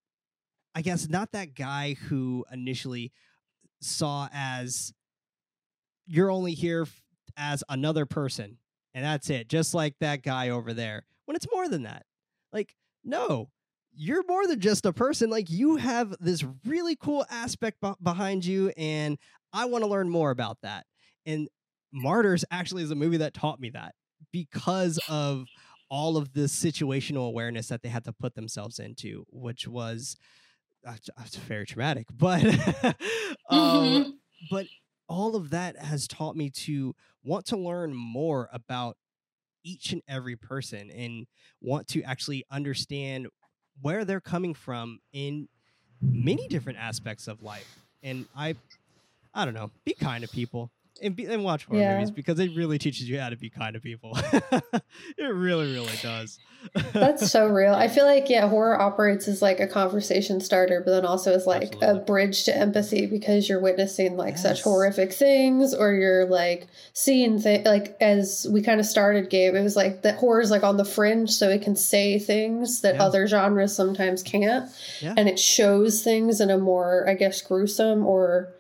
[0.75, 3.13] I guess not that guy who initially
[3.81, 4.93] saw as
[6.07, 6.87] you're only here
[7.37, 8.59] as another person
[8.95, 12.05] and that's it just like that guy over there when it's more than that
[12.53, 12.75] like
[13.05, 13.51] no
[13.95, 18.45] you're more than just a person like you have this really cool aspect b- behind
[18.45, 19.19] you and
[19.57, 20.87] i want to learn more about that
[21.27, 21.49] and
[21.93, 23.95] martyrs actually is a movie that taught me that
[24.33, 25.47] because of
[25.91, 30.17] all of this situational awareness that they had to put themselves into which was
[30.87, 32.95] uh, uh, very traumatic but um,
[33.51, 34.13] Mhm.
[34.51, 34.67] but
[35.09, 38.97] all of that has taught me to want to learn more about
[39.65, 41.27] each and every person and
[41.61, 43.29] want to actually understand
[43.81, 45.49] where they're coming from in
[46.01, 48.55] many different aspects of life and i
[49.37, 50.73] i don't know be kind to people
[51.03, 51.93] and, be, and watch horror Yeah.
[51.95, 54.17] movies because it really teaches you how to be kind to people
[55.19, 56.39] it really really does
[56.95, 57.75] That's so real.
[57.75, 61.47] I feel like yeah, horror operates as like a conversation starter, but then also as
[61.47, 66.67] like a bridge to empathy because you're witnessing like such horrific things, or you're like
[66.93, 67.65] seeing things.
[67.67, 70.77] Like as we kind of started, Gabe, it was like that horror is like on
[70.77, 73.05] the fringe, so it can say things that Yeah.
[73.05, 74.69] other genres sometimes can't,
[75.01, 75.15] Yeah.
[75.17, 78.55] and it shows things in a more, I guess, gruesome or.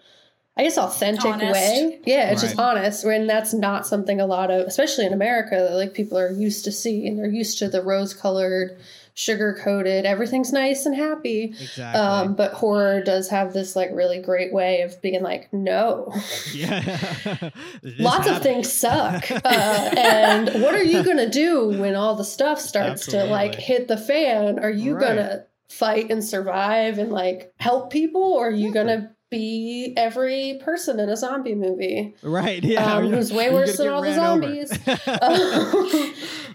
[0.58, 1.52] I guess authentic Honest.
[1.52, 2.00] way.
[2.06, 3.04] Yeah, it's just honest.
[3.04, 6.72] When that's not something a lot of, especially in America, like people are used to
[6.72, 7.16] seeing.
[7.18, 8.78] They're used to the rose colored,
[9.12, 11.54] sugar coated, everything's nice and happy.
[11.60, 16.10] exactly Um, but horror does have this like really great way of being like, no,
[16.54, 16.80] yeah
[17.82, 19.30] This lots of things suck.
[19.30, 23.88] Uh, and what are you gonna do when all the stuff starts to like hit
[23.88, 24.58] the fan?
[24.58, 25.00] Are you Right.
[25.02, 28.72] gonna fight and survive and like help people, or are you Yeah.
[28.74, 32.14] gonna be every person in a zombie movie?
[32.22, 32.62] Right.
[32.62, 32.94] Yeah.
[32.94, 34.70] Um, who's way worse than all the zombies.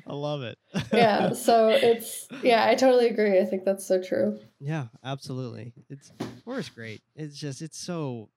[0.08, 0.58] I love it.
[0.94, 5.74] yeah so it's yeah i totally agree i think that's so true Yeah, absolutely.
[5.90, 6.12] It's
[6.46, 7.02] horror's great.
[7.16, 8.30] It's just it's so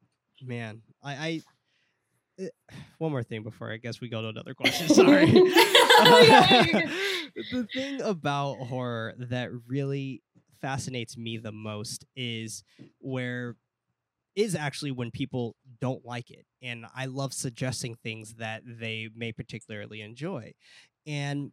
[0.42, 0.82] man.
[1.02, 1.40] I I
[2.40, 2.48] eh,
[2.98, 4.88] one more thing before I guess we go to another question.
[4.88, 5.26] Sorry.
[7.36, 10.22] The thing about horror that really
[10.60, 12.62] fascinates me the most is
[13.00, 13.56] where
[14.36, 19.32] is actually when people don't like it and i love suggesting things that they may
[19.32, 20.52] particularly enjoy
[21.06, 21.52] and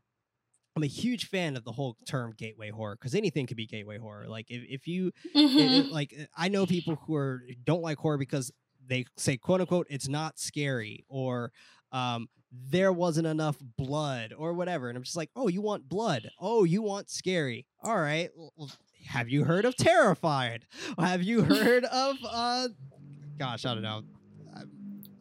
[0.76, 3.98] i'm a huge fan of the whole term gateway horror because anything could be gateway
[3.98, 5.86] horror like if, if you Mhm.
[5.86, 8.52] it- like uh, I know people who are don't like horror because
[8.88, 11.52] they say quote unquote it's not scary or
[11.92, 16.30] um there wasn't enough blood or whatever and I'm just like oh you want blood
[16.40, 18.30] oh you want scary all right
[19.06, 20.66] have you heard of Terrified?
[20.98, 22.68] Have you heard of uh
[23.38, 24.04] gosh I don't know.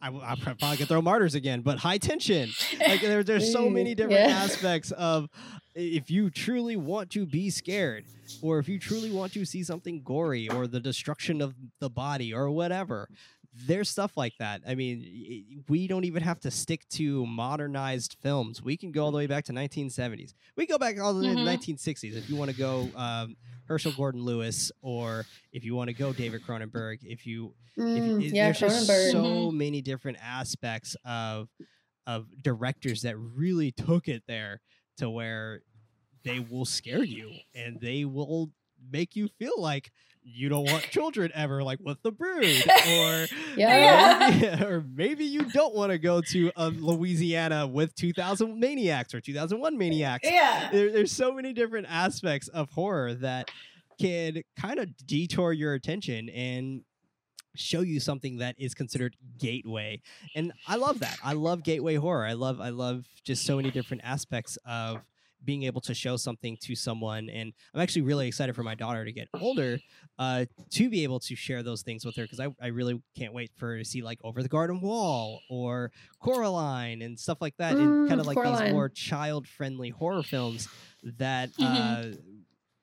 [0.03, 2.49] I, I, probably could throw martyrs again but high tension.
[2.79, 4.35] Like there, there's so many different yeah.
[4.35, 5.29] aspects of
[5.75, 8.05] if you truly want to be scared
[8.41, 12.33] or if you truly want to see something gory or the destruction of the body
[12.33, 13.09] or whatever
[13.53, 18.61] there's stuff like that i mean we don't even have to stick to modernized films
[18.63, 21.27] we can go all the way back to 1970s we go back all the way
[21.33, 21.37] Mhm.
[21.37, 23.35] to the 1960s if you want to go um,
[23.67, 28.21] herschell gordon lewis or if you want to go david cronenberg if you if Mm,
[28.21, 29.53] it- yeah there's just cronenberg so Mhm.
[29.57, 31.49] many different aspects of
[32.07, 34.61] of directors that really took it there
[34.97, 35.61] to where
[36.23, 38.49] they will scare you and they will
[38.91, 39.91] make you feel like
[40.23, 42.45] you don't want children ever like with the brood?
[42.87, 44.29] Or Yeah.
[44.31, 49.21] maybe, or maybe you don't want to go to uh, louisiana with 2000 maniacs or
[49.21, 50.27] 2001 maniacs.
[50.29, 50.69] Yeah.
[50.71, 53.49] there, there's so many different aspects of horror that
[53.99, 56.81] can kind of detour your attention and
[57.55, 60.01] show you something that is considered gateway.
[60.35, 61.17] And i love that.
[61.23, 62.25] I love gateway horror.
[62.25, 65.01] I love i love just so many different aspects of
[65.43, 69.03] being able to show something to someone and i'm actually really excited for my daughter
[69.05, 69.81] to get older
[70.19, 73.33] uh, to be able to share those things with her because I, I really can't
[73.33, 77.57] wait for her to see like over the garden wall or coraline and stuff like
[77.57, 80.69] that and kind Mm, of like these more child friendly horror films
[81.03, 81.59] that Mhm.
[81.59, 82.11] uh,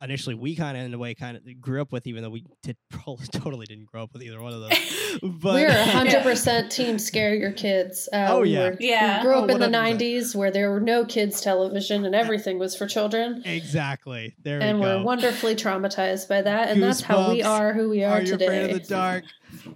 [0.00, 2.44] initially we kind of in a way kind of grew up with, even though we
[2.62, 4.94] did probably totally didn't grow up with either one of those.
[5.20, 8.08] But We're hundred percent team scare your kids.
[8.12, 8.76] Uh, Oh, yeah.
[8.78, 9.18] Yeah.
[9.18, 12.58] We grew Oh, up in the '90s where there were no kids television and everything
[12.58, 15.04] was for children, exactly there and we we're go.
[15.04, 16.68] wonderfly traumatized by that.
[16.68, 18.44] And that's how we are who we are, Are you today.
[18.46, 19.24] afraid of the dark?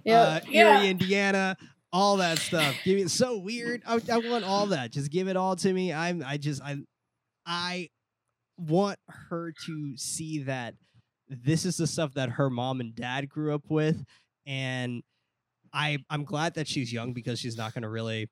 [0.05, 0.27] Yep.
[0.27, 0.83] uh, Eerie, Yeah.
[0.83, 1.57] Indiana,
[1.91, 2.75] all that stuff.
[2.85, 3.81] Give me so weird.
[3.85, 4.91] I, I want all that.
[4.91, 5.91] Just give it all to me.
[5.91, 6.23] I'm.
[6.25, 6.61] I just.
[6.61, 6.77] I.
[7.45, 7.89] I
[8.57, 10.75] want her to see that
[11.29, 14.03] this is the stuff that her mom and dad grew up with,
[14.45, 15.01] and
[15.73, 15.97] I.
[16.09, 18.29] I'm glad that she's young because she's not going to really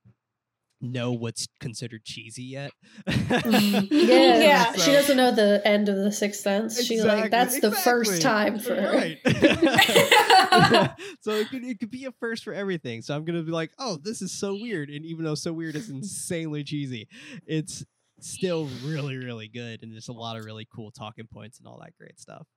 [0.83, 2.71] know what's considered cheesy yet.
[3.07, 3.87] Mhm.
[3.91, 4.39] Yeah.
[4.39, 6.83] Yeah, So- she doesn't know the end of the Sixth Sense.
[6.83, 8.91] She like Exactly, that's the first time for her.
[8.91, 9.19] Right.
[11.21, 13.01] so it could, it could be a first for everything.
[13.01, 15.75] So I'm gonna be like, oh, this is so weird, and even though so weird
[15.75, 17.07] is insanely cheesy,
[17.45, 17.85] it's
[18.21, 21.79] still really really good, and there's a lot of really cool talking points and all
[21.81, 22.47] that great stuff.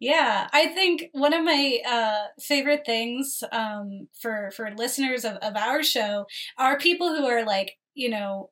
[0.00, 5.56] Yeah, I think one of my uh, favorite things um, for for listeners of, of
[5.56, 6.26] our show
[6.58, 8.50] are people who are like, you know,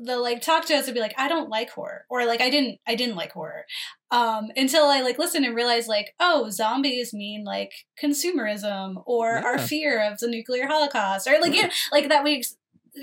[0.00, 2.50] they'll like talk to us and be like, I don't like horror, or like I
[2.50, 3.64] didn't I didn't like horror
[4.10, 9.58] um, until I like listen and realize like, oh, zombies mean like consumerism or our
[9.58, 12.42] fear of the nuclear holocaust, or like you know, like that we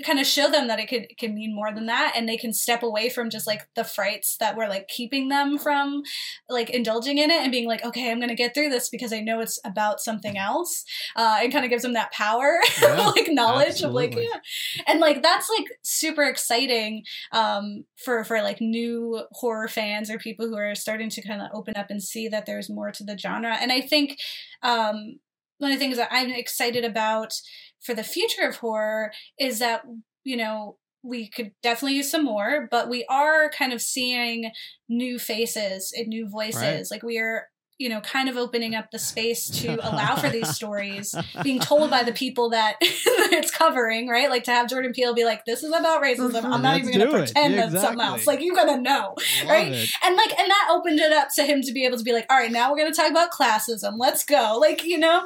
[0.04, 2.14] kind of show them that it could can mean more than that.
[2.16, 5.58] And they can step away from just like the frights that were like keeping them
[5.58, 6.02] from
[6.48, 9.20] like indulging in it and being like okay i'm gonna get through this because i
[9.20, 10.84] know it's about something else
[11.16, 14.40] uh it kind of gives them that power Yeah, like knowledge of like yeah.
[14.86, 20.48] And like that's like super exciting um for for like new horror fans or people
[20.48, 23.18] who are starting to kind of open up and see that there's more to the
[23.18, 23.56] genre.
[23.60, 24.18] And i think
[24.62, 25.18] um
[25.58, 27.34] one of the things that i'm excited about
[27.80, 29.82] for the future of horror is that
[30.24, 34.50] you know we could definitely use some more but we are kind of seeing
[34.88, 36.86] new faces and new voices Right.
[36.90, 37.46] like we are
[37.78, 41.88] you know kind of opening up the space to allow for these stories being told
[41.88, 45.62] by the people that it's covering right like to have jordan peele be like this
[45.62, 47.24] is about racism i'm not Let's even gonna it.
[47.24, 49.72] pretend Yeah, that's something else like you're gonna know Love Right?
[49.72, 49.90] it.
[50.04, 52.26] and like and that opened it up to him to be able to be like
[52.28, 55.24] all right now we're going to talk about classism let's go like you know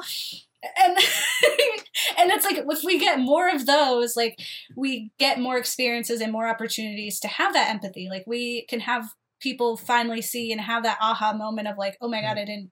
[0.81, 0.97] and
[2.17, 4.39] and it's like if we get more of those like
[4.75, 8.07] we get more experiences and more opportunities to have that empathy.
[8.09, 9.09] Like we can have
[9.41, 12.71] people finally see and have that aha moment of like oh my god i didn't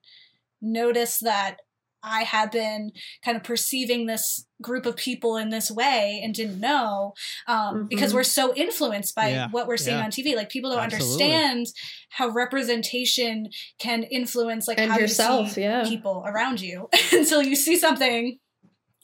[0.60, 1.58] notice that
[2.04, 2.92] i had been
[3.24, 7.12] kind of perceiving this group of people in this way and didn't know
[7.48, 8.14] um, because Mhm.
[8.16, 10.04] we're so influenced by Yeah, what we're seeing yeah.
[10.04, 11.24] on tv like people don't Absolutely.
[11.32, 11.66] understand
[12.10, 15.84] how representation can influence like And how yourself, you see yeah.
[15.88, 18.38] people around you until you see something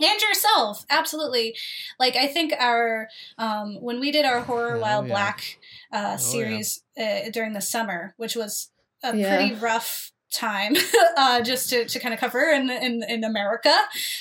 [0.03, 1.55] and yourself absolutely
[1.99, 5.09] like i think our um when we did our horror Oh, while yeah.
[5.09, 5.59] black
[5.93, 6.17] uh yeah.
[6.17, 8.71] series uh, during the summer which was
[9.03, 9.37] a Yeah.
[9.37, 10.75] pretty rough time
[11.17, 13.75] uh just to, to kind of cover in in in america.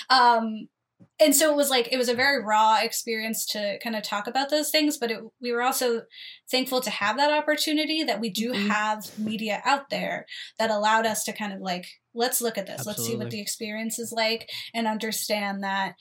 [0.10, 0.68] Um
[1.22, 4.28] and so it was like it was a very raw experience to kind of talk
[4.28, 6.04] about those things but it, we were also
[6.50, 8.68] thankful to have that opportunity that we do Mhm.
[8.68, 10.26] have media out there
[10.58, 13.42] that allowed us to kind of like let's look at this let's see what the
[13.42, 15.96] experience is like and understand that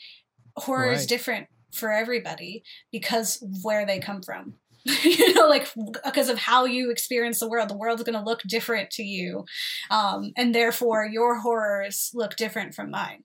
[0.57, 4.55] horror is different for everybody because where they come from
[5.05, 5.69] you know like
[6.05, 9.45] because of how you experience the world the world's going to look different to you
[9.91, 13.25] um, and therefore your horrors look different from mine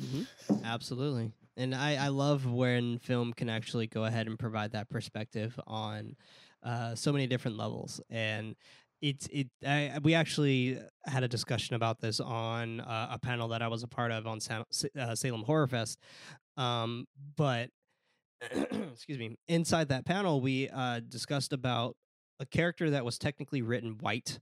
[0.00, 0.26] Mhm.
[0.62, 1.32] Absolutely.
[1.56, 6.16] And I, I love when film can actually go ahead and provide that perspective on
[6.62, 8.00] uh, so many different levels.
[8.10, 8.56] And
[9.00, 9.48] it's it.
[9.66, 13.82] I, we actually had a discussion about this on uh, a panel that I was
[13.82, 14.64] a part of on Sa-
[14.98, 15.98] uh, Salem Horror Fest.
[16.56, 17.70] Um, but
[18.92, 21.96] excuse me, inside that panel, we uh, discussed about
[22.40, 24.40] a character that was technically written white,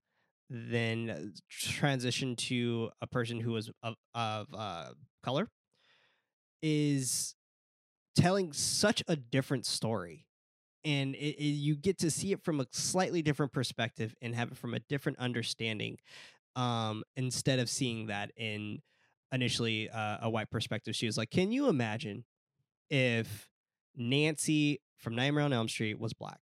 [0.50, 4.88] then uh, transitioned to a person who was of, of uh,
[5.22, 5.48] color,
[6.62, 7.34] is
[8.16, 10.26] telling such a different story.
[10.84, 14.52] And it, it, you get to see it from a slightly different perspective and have
[14.52, 15.98] it from a different understanding
[16.56, 18.80] um, instead of seeing that in
[19.32, 20.94] initially uh, a white perspective.
[20.94, 22.24] She was like, Can you imagine
[22.90, 23.48] if
[23.96, 26.40] Nancy from Nightmare on Elm Street was black?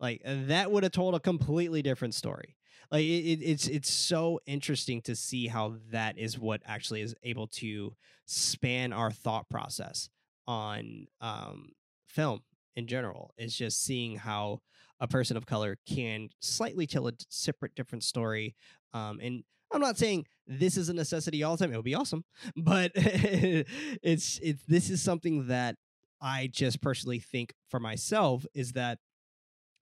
[0.00, 2.56] Like that would have told a completely different story.
[2.90, 7.46] Like it, it's it's so interesting to see how that is what actually is able
[7.48, 7.94] to
[8.26, 10.08] span our thought process
[10.46, 11.70] on um,
[12.06, 12.40] film
[12.76, 13.32] in general.
[13.38, 14.60] It's just seeing how
[15.00, 18.54] a person of color can slightly tell a separate, different story.
[18.92, 19.42] Um, and
[19.72, 21.72] I'm not saying this is a necessity all the time.
[21.72, 22.24] It would be awesome,
[22.56, 25.76] but it's it's this is something that
[26.24, 28.98] I just personally think for myself is that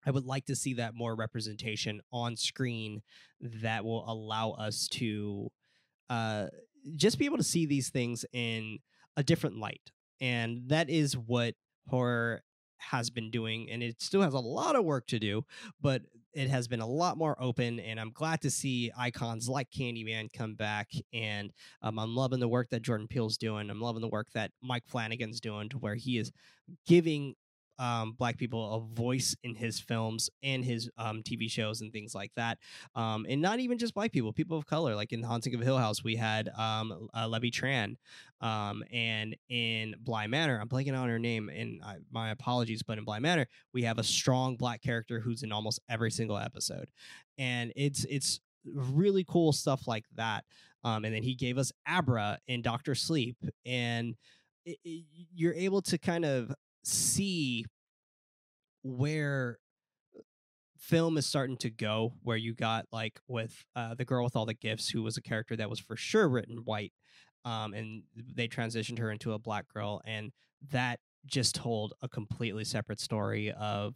[0.05, 3.03] I would like to see that more representation on screen
[3.41, 5.53] that will allow us to
[6.11, 6.47] uh,
[6.97, 8.81] just be able to see these things in
[9.17, 9.93] a different light.
[10.21, 11.55] And that is what
[11.89, 12.43] horror
[12.79, 13.71] has been doing.
[13.71, 15.45] And it still has a lot of work to do,
[15.81, 16.03] but
[16.35, 17.79] it has been a lot more open.
[17.81, 20.91] And I'm glad to see icons like Candyman come back.
[21.13, 21.53] And
[21.83, 23.71] um, I'm loving the work that Jordan Peele's doing.
[23.71, 26.33] I'm loving the work that Mike Flanagan's doing to where he is
[26.87, 27.35] giving
[27.79, 32.15] um, black people a voice in his films and his um, TV shows and things
[32.15, 32.59] like that.
[32.95, 34.95] Um, and not even just black people, people of color.
[34.95, 37.97] Like in Haunting of Hill House, we had um, uh, Levy Tran.
[38.41, 42.99] Um, and in Bly Manor, I'm blanking on her name, and I, my apologies, but
[42.99, 46.91] in Bly Manor, we have a strong black character who's in almost every single episode.
[47.39, 50.45] And it's, it's, really cool stuff like that
[50.85, 54.15] um, and then he gave us abra in doctor sleep and
[54.65, 55.05] it, it,
[55.35, 57.65] you're able to kind of see
[58.83, 59.59] where
[60.79, 64.47] film is starting to go where you got like with uh, the girl with all
[64.47, 66.93] the gifts who was a character that was for sure written white
[67.45, 68.03] um, and
[68.35, 70.33] they transitioned her into a black girl and
[70.71, 73.95] that just told a completely separate story of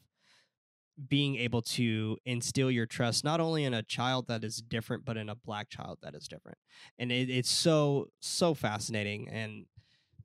[1.09, 5.17] being able to instill your trust not only in a child that is different but
[5.17, 6.57] in a black child that is different.
[6.99, 9.67] And it, it's so so fascinating and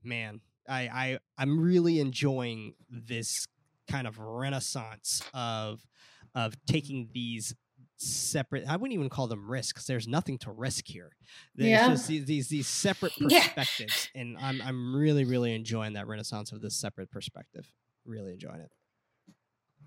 [0.04, 0.40] man
[0.72, 3.48] I, I I'm really enjoying this
[3.90, 5.86] kind of renaissance of
[6.34, 7.54] of taking these
[7.98, 11.12] separate i wouldn't even call them risks there's nothing to risk here
[11.56, 11.86] there's Yeah.
[11.86, 13.48] just these, these these separate Yeah.
[13.56, 17.72] perspectives and i'm i'm really really enjoying that renaissance of this separate perspective
[18.06, 18.72] really enjoying it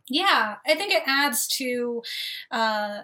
[0.08, 2.02] Yeah, I think it adds to
[2.50, 3.02] uh,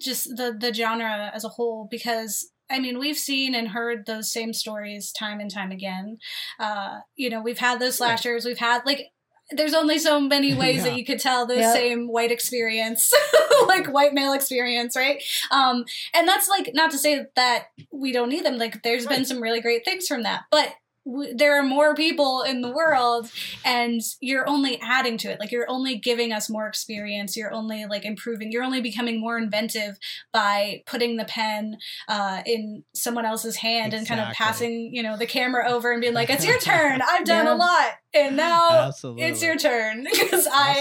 [0.00, 4.32] just the the genre as a whole because I mean we've seen and heard those
[4.32, 6.18] same stories time and time again.
[6.58, 9.08] Uh, you know, we've had those slashers, we've had like.
[9.50, 10.84] There's only so many ways Yeah.
[10.84, 11.72] that you could tell the Yeah.
[11.74, 13.12] same white experience,
[13.68, 15.22] like white male experience, right?
[15.50, 18.56] Um, and that's like not to say that we don't need them.
[18.56, 20.72] Like, there's been some really great things from that, but
[21.06, 23.30] w- there are more people in the world
[23.64, 27.84] and you're only adding to it like you're only giving us more experience you're only
[27.86, 29.98] like improving you're only becoming more inventive
[30.32, 31.76] by putting the pen
[32.08, 36.00] uh, in someone else's hand and kind of passing you know the camera over and
[36.00, 37.54] being like it's your turn i've done Yeah.
[37.54, 40.80] a lot and now absolutely it's your turn because i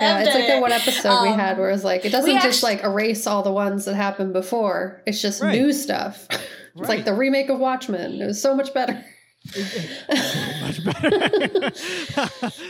[0.00, 2.40] Yeah, it's like done the one episode we Um, had where it's like it doesn't
[2.42, 5.02] just actu- like erase all the ones that happened before.
[5.06, 5.58] It's just Right.
[5.60, 6.26] new stuff.
[6.74, 8.20] It's like the remake of Watchmen.
[8.22, 9.04] It was so much better.
[10.60, 11.10] Much better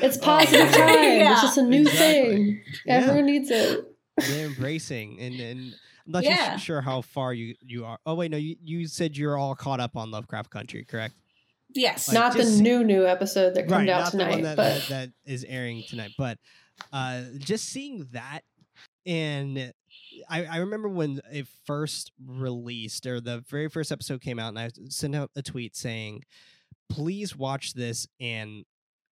[0.02, 0.88] It's positive Oh, time.
[1.18, 1.32] Yeah.
[1.32, 1.98] It's just a new Exactly.
[2.34, 2.62] thing.
[2.86, 2.94] Yeah.
[2.94, 3.84] Everyone needs it.
[4.16, 5.74] they're embracing and and
[6.06, 6.56] I'm not Yeah.
[6.56, 7.98] sure how far you you are.
[8.06, 11.14] Oh wait, no, you, you said you're all caught up on Lovecraft Country, correct?
[11.74, 14.42] yes Like, not the just- new new episode that comes out not tonight, the one
[14.42, 16.12] that, but that, that is airing tonight.
[16.18, 16.38] But
[16.92, 18.40] uh, just seeing that,
[19.06, 19.72] and
[20.28, 24.58] I, I remember when it first released, or the very first episode came out, and
[24.58, 26.24] I sent out a tweet saying,
[26.92, 28.64] "Please watch this and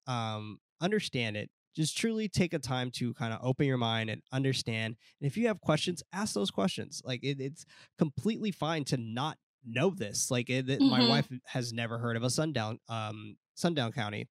[0.06, 4.22] um, understand it." Just truly take a time to kind of open your mind and
[4.32, 4.96] understand.
[5.20, 7.00] And if you have questions, ask those questions.
[7.04, 7.64] Like it, it's
[7.98, 10.30] completely fine to not know this.
[10.30, 11.02] Like it, it- my Mhm.
[11.02, 14.28] wife has never heard of a sundown, um, sundown county,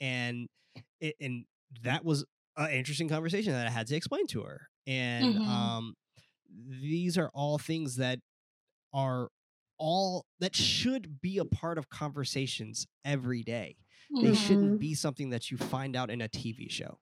[0.00, 0.48] and
[1.00, 1.46] it, and
[1.82, 2.24] that was
[2.56, 4.68] an interesting conversation that I had to explain to her.
[4.86, 5.46] And Mhm.
[5.46, 5.94] um,
[6.50, 8.20] these are all things that
[8.92, 9.28] are
[9.78, 13.76] all that should be a part of conversations every day.
[14.10, 14.36] They Mhm.
[14.36, 16.98] shouldn't be something that you find out in a TV show.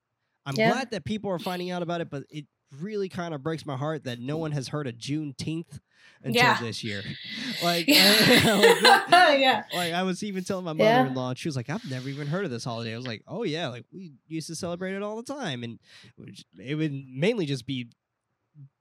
[0.46, 0.72] I'm Yeah.
[0.72, 2.46] glad that people are finding out about it, but it
[2.80, 5.78] really kind of breaks my heart that no one has heard of Juneteenth
[6.22, 6.60] until Yeah.
[6.60, 7.02] this year.
[7.62, 8.54] Like, yeah.
[8.56, 8.82] like,
[9.40, 12.26] yeah like I was even telling my mother-in-law, and she was like, "I've never even
[12.26, 15.02] heard of this holiday." I was like, "Oh yeah, like we used to celebrate it
[15.02, 17.88] all the time, and it would j- it would mainly just be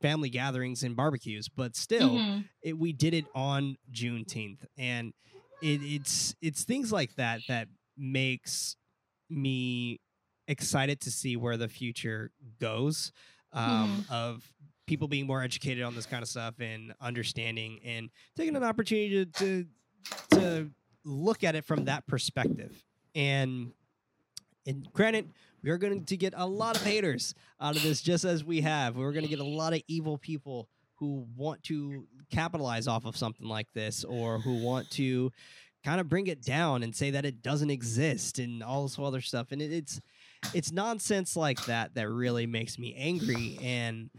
[0.02, 2.46] family gatherings and barbecues, but still, Mhm.
[2.62, 5.14] it, we did it on Juneteenth, and
[5.62, 7.68] it, it's it's things like that that
[7.98, 8.76] makes
[9.30, 10.00] me
[10.48, 13.12] excited to see where the future goes
[13.54, 14.44] um, of
[14.88, 19.26] people being more educated on this kind of stuff and understanding and taking an opportunity
[19.26, 19.66] to to,
[20.30, 20.72] to
[21.06, 22.84] look at it from that perspective
[23.16, 23.72] and
[24.66, 25.30] and granted
[25.64, 28.62] we are going to get a lot of haters out of this just as we
[28.62, 28.98] have.
[28.98, 33.16] We're going to get a lot of evil people who want to capitalize off of
[33.18, 35.32] something like this or who want to
[35.84, 39.22] kind of bring it down and say that it doesn't exist and all this other
[39.22, 39.52] stuff.
[39.52, 40.02] And it, it's
[40.54, 43.58] it's nonsense like that that really makes me angry.
[43.62, 44.10] And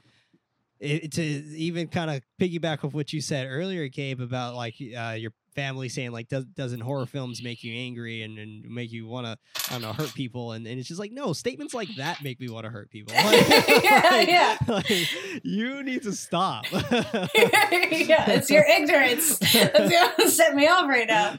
[0.81, 5.17] it, to even kind of piggyback off what you said earlier, Gabe, about like uh,
[5.19, 9.07] your family saying like does, doesn't horror films make you angry and, and make you
[9.07, 9.39] want to
[9.71, 12.41] i don't know hurt people and, and it's just like no statements like that make
[12.41, 13.47] me want to hurt people like,
[13.85, 14.57] Yeah, like- yeah.
[14.69, 21.07] like, you need to stop yeah, it's your ignorance that's gonna set me off right
[21.09, 21.37] now.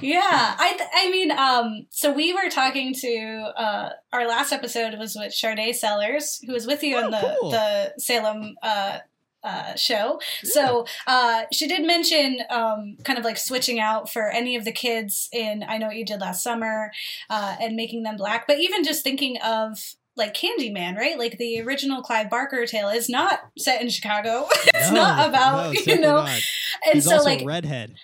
[0.00, 0.20] Yeah,
[0.58, 5.14] I th- I mean, um, so we were talking to uh, our last episode was
[5.14, 7.50] with Charday Sellers, who was with you Oh, on the cool.
[7.50, 8.54] the Salem.
[8.62, 8.98] Uh,
[9.44, 10.20] uh, show.
[10.44, 14.72] So uh, she did mention um, kind of like switching out for any of the
[14.72, 16.92] kids in I Know What You Did Last Summer
[17.30, 18.46] uh, and making them black.
[18.46, 19.78] But even just thinking of
[20.14, 21.18] like Candyman, right?
[21.18, 24.46] Like the original Clive Barker tale is not set in Chicago.
[24.74, 26.40] it's No, not about, no, you know, not.
[26.84, 27.94] and He's so like redhead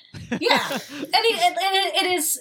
[0.41, 2.41] yeah and it, it, it is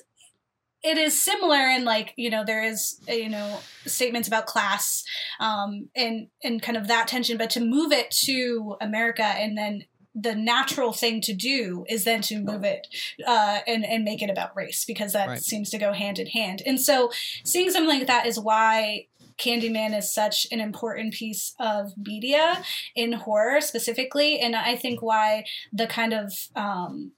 [0.90, 5.04] it is similar in like you know there is uh, you know statements about class
[5.40, 9.84] um and and kind of that tension but to move it to america and then
[10.20, 12.88] the natural thing to do is then to move it
[13.28, 15.40] uh, and and make it about race because that Right.
[15.40, 16.64] seems to go hand in hand.
[16.66, 17.12] And so
[17.44, 19.06] seeing something like that is why
[19.38, 22.64] Candyman is such an important piece of media
[22.96, 27.12] in horror specifically, and I think why the kind of um,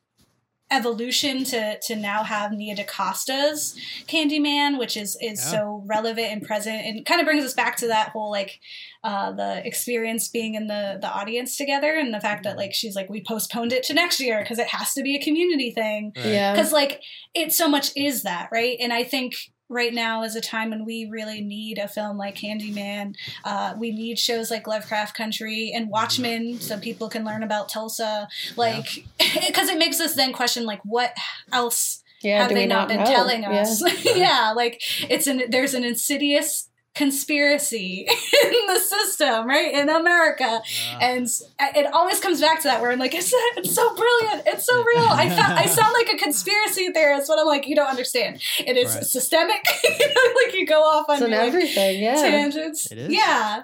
[0.71, 3.75] evolution to to now have Nia DaCosta's
[4.07, 5.51] Candyman, which is is Yeah.
[5.59, 8.59] so relevant and present, and kind of brings us back to that whole like
[9.03, 12.95] uh, the experience being in the the audience together, and the fact that like she's
[12.95, 16.11] like we postponed it to next year because it has to be a community thing,
[16.15, 16.25] Right.
[16.25, 16.53] Yeah.
[16.53, 17.01] because like
[17.33, 19.33] it so much is that right, and I think.
[19.69, 23.15] Right now is a time when we really need a film like Candyman.
[23.43, 28.27] Uh, we need shows like Lovecraft Country and Watchmen, so people can learn about Tulsa.
[28.55, 29.05] Like,
[29.47, 31.15] because it makes us then question, like, what
[31.51, 32.41] else yeah.
[32.41, 33.05] have they we not, been know?
[33.05, 33.61] telling Yeah.
[33.61, 34.05] us?
[34.15, 34.53] Yeah.
[34.55, 36.68] like it's an there's an insidious
[36.99, 38.05] conspiracy
[38.45, 40.97] in the system, right, in America, Ah.
[41.01, 41.27] and
[41.75, 44.75] it always comes back to that where I'm like, it's, it's so brilliant, it's so
[44.83, 45.05] real.
[45.09, 48.41] I fa- I sound like a conspiracy theorist, but I'm like, you don't understand.
[48.59, 49.03] It is Right.
[49.05, 49.61] systemic.
[49.83, 52.03] like you go off on It's in your, like, everything.
[52.03, 52.15] Yeah.
[52.15, 52.91] tangents.
[52.91, 53.13] It is.
[53.13, 53.61] Yeah.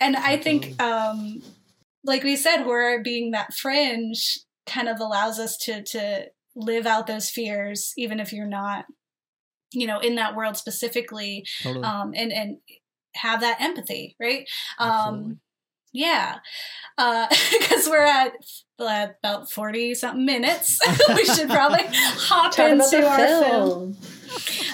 [0.00, 1.42] And I think um
[2.04, 6.26] like we said, horror being that fringe kind of allows us to to
[6.56, 8.84] live out those fears even if you're not
[9.72, 12.56] you know in that world specifically totally um and and
[13.18, 14.48] have that empathy right
[14.78, 15.30] Absolutely.
[15.32, 15.40] um
[15.92, 16.38] yeah
[16.96, 18.32] because we're at
[18.80, 20.80] uh, about 40 something minutes
[21.14, 23.96] we should probably hop Talk into the our film film.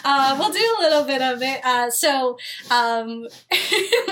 [0.05, 1.65] uh, we'll do a little bit of it.
[1.65, 2.37] Uh, so,
[2.71, 3.27] um,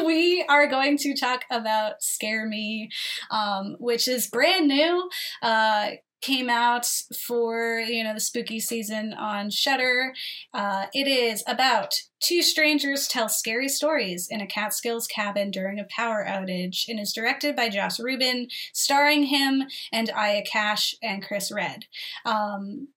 [0.04, 2.90] we are going to talk about Scare Me,
[3.30, 5.10] um, which is brand new.
[5.42, 5.90] Uh,
[6.22, 6.86] came out
[7.26, 10.14] for you know the spooky season on Shudder.
[10.54, 15.86] Uh, it is about two strangers tell scary stories in a Catskills cabin during a
[15.94, 21.52] power outage, and is directed by Josh Ruben, starring him and Aya Cash and Chris
[21.52, 21.84] Redd.
[22.24, 22.88] Um,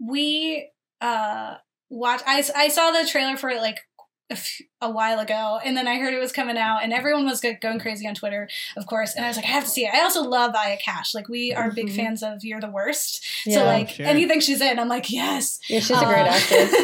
[0.00, 0.70] we
[1.00, 1.54] uh
[1.90, 3.78] watch I, I saw the trailer for it like
[4.30, 7.24] a, f- a while ago and then i heard it was coming out and everyone
[7.24, 9.70] was go- going crazy on twitter of course and i was like i have to
[9.70, 11.96] see it i also love aya cash like we are big Mhm.
[11.96, 13.54] fans of you're the worst Yeah.
[13.54, 14.06] so like Sure.
[14.06, 16.74] anything she's in i'm like yes yeah, she's a great Uh, actress.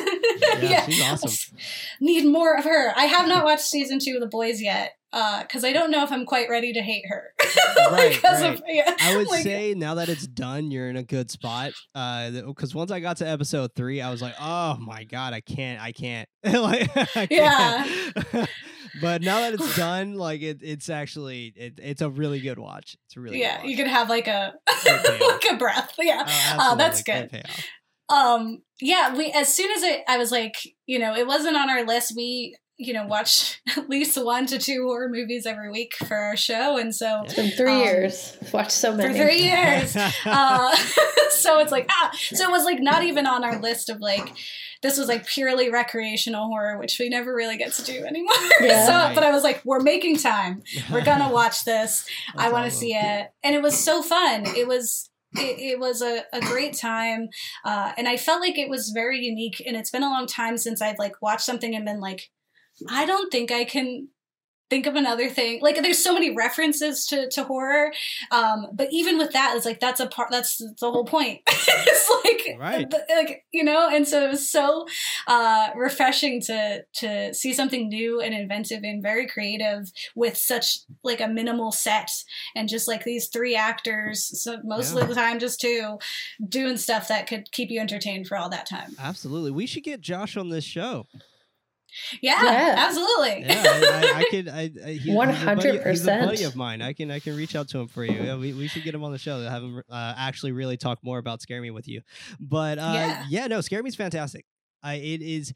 [0.70, 1.56] yeah, she's awesome
[2.00, 5.64] need more of her i have not watched season two of the boys yet because
[5.64, 7.24] i don't know if i'm quite ready to hate her
[7.90, 8.42] Right, right.
[8.54, 11.72] of yeah, I would like- say now that it's done, you're in a good spot.
[11.94, 15.40] Uh, because once I got to episode three, I was like, oh my god, I
[15.40, 18.48] can't, I can't, like, I can't.
[19.00, 22.96] but now that it's done, like it, it's actually, it, it's a really good watch.
[23.06, 24.54] It's a really yeah good you can have like a
[24.86, 27.42] like a breath yeah Oh, uh, that's absolutely.
[27.42, 27.50] good
[28.08, 30.54] um yeah we as soon as it i was like
[30.86, 34.58] you know it wasn't on our list we you know watch at least one to
[34.58, 38.36] two horror movies every week for our show and so It's been three Um, years.
[38.52, 39.30] Watched so many for many.
[39.38, 39.96] three years
[40.26, 40.76] uh
[41.30, 44.32] so it's like ah so it was like not even on our list of like
[44.82, 49.08] this was like purely recreational horror which we never really get to do anymore Yeah.
[49.08, 50.62] so but i was like we're making time
[50.92, 52.06] we're gonna watch this
[52.36, 53.28] I want to see it.
[53.42, 54.44] And it was so fun.
[54.56, 57.28] It was it, it was a, a great time.
[57.64, 59.62] Uh, and I felt like it was very unique.
[59.66, 62.30] And it's been a long time since I've like watched something and been like,
[62.90, 64.08] I don't think I can
[64.68, 65.60] think of another thing.
[65.62, 67.92] Like there's so many references to, to horror.
[68.32, 71.40] Um, but even with that, it's like that's a part that's the whole point.
[71.46, 72.92] it's like Right.
[73.08, 74.86] like you know, and so it was so
[75.28, 81.20] uh refreshing to to see something new and inventive and very creative with such like
[81.20, 82.10] a minimal set
[82.56, 85.02] and just like these three actors so most Yeah.
[85.02, 85.98] of the time just two
[86.48, 89.50] doing stuff that could keep you entertained for all that time Absolutely.
[89.52, 91.06] We should get Josh on this show.
[92.20, 92.74] Yeah, Yeah.
[92.78, 93.44] absolutely.
[93.46, 94.48] Yeah, I, I, I could.
[94.48, 96.24] I, I, he- he's a buddy- He's a 100%.
[96.26, 96.82] buddy of mine.
[96.82, 97.10] I can.
[97.10, 98.12] I can reach out to him for you.
[98.22, 100.76] Yeah, we, we should get him on the show to have him uh, actually really
[100.76, 102.02] talk more about Scare Me with you.
[102.40, 103.24] But uh, Yeah.
[103.28, 103.46] yeah.
[103.46, 104.44] no, Scare Me's fantastic.
[104.82, 105.52] I, it is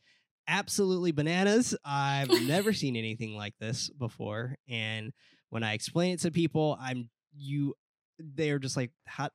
[0.48, 1.76] absolutely bananas.
[1.84, 5.12] I've never seen anything like this before, and
[5.50, 7.74] when I explain it to people, I'm you.
[8.18, 9.30] They're just like, how.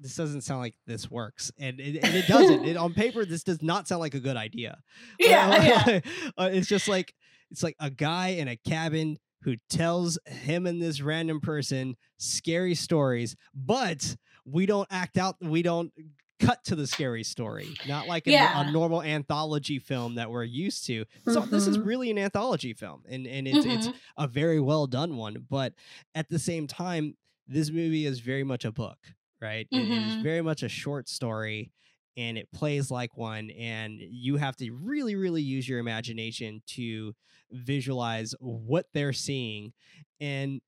[0.00, 2.64] This doesn't sound like this works, and it, and it doesn't.
[2.64, 4.78] it, on paper, this does not sound like a good idea.
[5.18, 6.00] Yeah, yeah.
[6.38, 7.14] uh, it's just like
[7.50, 12.74] it's like a guy in a cabin who tells him and this random person scary
[12.74, 15.36] stories, but we don't act out.
[15.42, 15.92] We don't
[16.38, 18.66] cut to the scary story, not like a, Yeah.
[18.66, 21.04] a normal anthology film that we're used to.
[21.26, 21.84] So this is Mhm.
[21.86, 23.94] really an anthology film, and and it's it's Mhm.
[24.16, 25.44] a very well done one.
[25.50, 25.74] But
[26.14, 28.98] at the same time, this movie is very much a book,
[29.40, 29.66] right?
[29.70, 30.22] It- it is Mhm.
[30.22, 31.72] very much a short story
[32.16, 33.50] and it plays like one.
[33.50, 37.14] And you have to really, really use your imagination to
[37.50, 39.72] visualize what they're seeing.
[40.20, 40.60] And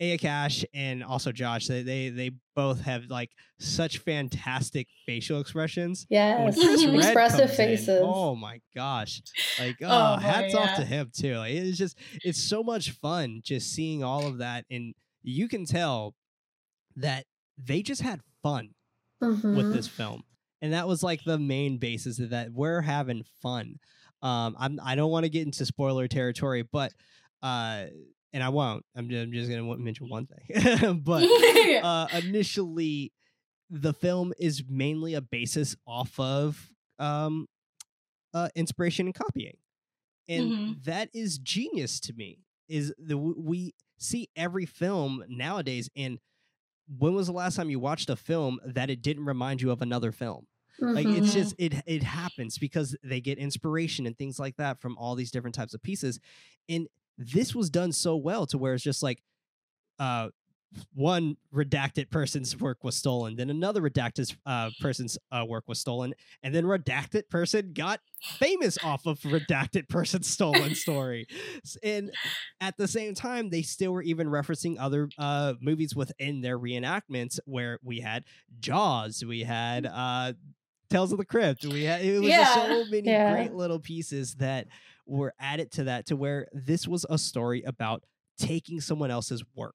[0.00, 6.06] Aya Cash and also Josh, they, they they both have like such fantastic facial expressions.
[6.10, 6.56] Yes.
[6.58, 8.00] Expressive comes in, faces.
[8.02, 9.22] oh my gosh!
[9.60, 10.74] Like, oh, Oh, boy, hats off yeah.
[10.76, 11.36] to him too.
[11.36, 14.92] Like, it's just, it's so much fun just seeing all of that, and
[15.22, 16.16] you can tell
[16.96, 17.24] that
[17.64, 18.74] they just had fun
[19.20, 19.72] with Mhm.
[19.72, 20.22] this film,
[20.60, 22.52] and that was like the main basis of that.
[22.52, 23.78] We're having fun.
[24.22, 26.92] Um, I'm, I don't want to get into spoiler territory, but,
[27.42, 27.86] uh,
[28.32, 28.84] and I won't.
[28.96, 31.24] I'm, ju- I'm just gonna mention one thing, but
[31.84, 33.12] uh, initially
[33.70, 37.46] the film is mainly a basis off of um,
[38.34, 39.56] uh, inspiration and copying
[40.28, 40.84] and Mhm.
[40.84, 42.38] that is genius to me
[42.68, 46.18] is the we see every film nowadays and
[46.98, 49.80] when was the last time you watched a film that it didn't remind you of
[49.82, 50.46] another film
[50.78, 51.32] like it's Mhm.
[51.34, 55.30] just it it happens because they get inspiration and things like that from all these
[55.30, 56.18] different types of pieces
[56.68, 56.88] and
[57.18, 59.22] this was done so well to where it's just like
[59.98, 60.28] uh
[60.94, 66.14] one redacted person's work was stolen then another redacted uh, person's uh, work was stolen
[66.42, 68.00] and then redacted person got
[68.40, 71.26] famous off of redacted person's stolen story
[71.82, 72.10] and
[72.60, 77.38] at the same time they still were even referencing other uh, movies within their reenactments
[77.44, 78.24] where we had
[78.60, 80.32] jaws we had uh,
[80.90, 82.44] tales of the crypt we had it was Yeah.
[82.44, 83.30] so many Yeah.
[83.32, 84.66] great little pieces that
[85.06, 88.04] were added to that to where this was a story about
[88.38, 89.74] taking someone else's work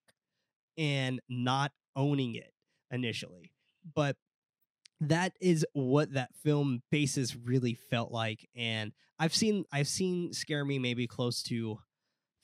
[0.77, 2.53] and not owning it
[2.91, 3.51] initially
[3.95, 4.15] but
[5.01, 10.63] that is what that film basis really felt like and i've seen i've seen scare
[10.65, 11.77] me maybe close to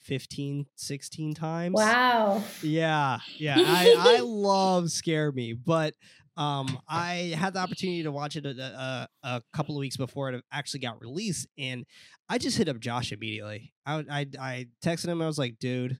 [0.02, 2.42] 15 16 times Wow.
[2.62, 5.94] yeah yeah i i love scare me but
[6.36, 10.30] um i had the opportunity to watch it a, a, a couple of weeks before
[10.30, 11.86] it actually got released and
[12.28, 15.98] i just hit up josh immediately i i, I texted him i was like dude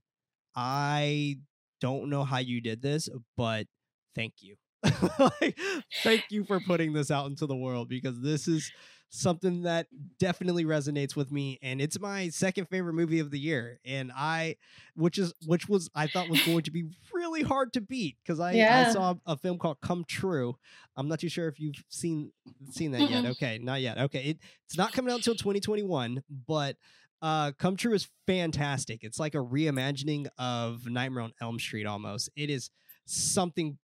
[0.55, 1.37] i
[1.85, 3.67] don't know how you did this but
[4.15, 4.57] thank you
[5.19, 5.59] like,
[6.03, 8.73] thank you for putting this out into the world because this is
[9.11, 9.87] something that
[10.19, 14.57] definitely resonates with me and it's my second favorite movie of the year and i
[14.97, 18.41] which is which was i thought was going to be really hard to beat because
[18.41, 18.87] I, yeah.
[18.89, 20.57] I saw a film called come true
[20.97, 22.33] i'm not too sure if you've seen
[22.71, 23.31] seen that yet Mm-mm.
[23.33, 26.77] okay not yet okay it, it's not coming out until 2021 but
[27.25, 32.29] uh come true is fantastic it's like a reimagining of nightmare on elm street almost
[32.37, 32.71] it is
[33.07, 33.79] something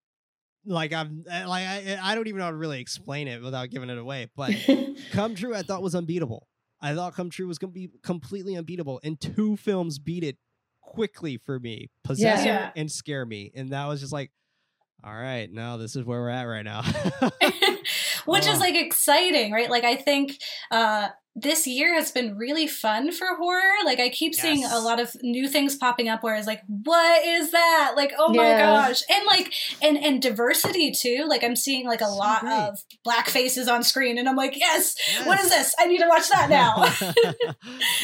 [0.66, 3.70] like i'm uh, like i, I don't even know how to really explain it without
[3.70, 4.52] giving it away but
[5.12, 6.46] Come True, I thought was unbeatable.
[6.80, 10.36] I thought Come True was going to be completely unbeatable, and two films beat it
[10.82, 12.70] quickly for me: Possessor Yeah.
[12.76, 14.30] and Scare Me, and that was just like,
[15.02, 16.82] all right, now this is where we're at right now.
[18.30, 18.52] which Oh.
[18.52, 19.70] is like exciting right?
[19.70, 20.38] Like i think
[20.70, 23.84] uh this year has been really fun for horror.
[23.84, 27.24] Like i keep seeing a lot of new things popping up where it's like what
[27.24, 27.92] is that?
[27.96, 28.58] Like oh my Yeah.
[28.88, 29.02] gosh.
[29.14, 31.26] And like and and diversity too.
[31.28, 32.52] Like i'm seeing like a So lot great.
[32.52, 35.74] of black faces on screen and i'm like yes, what is this?
[35.78, 37.54] I need to watch that now.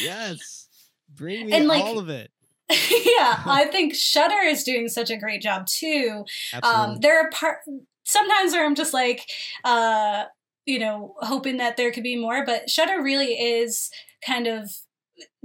[0.01, 0.67] Yes,
[1.15, 2.31] bring me And, like, all of it.
[2.69, 6.23] yeah i think shudder is doing such a great job too.
[6.53, 6.97] Um Absolutely.
[7.01, 7.59] there are part
[8.07, 9.29] sometimes where i'm just like
[9.63, 10.23] uh
[10.65, 13.89] you know hoping that there could be more but shudder really is
[14.25, 14.71] kind of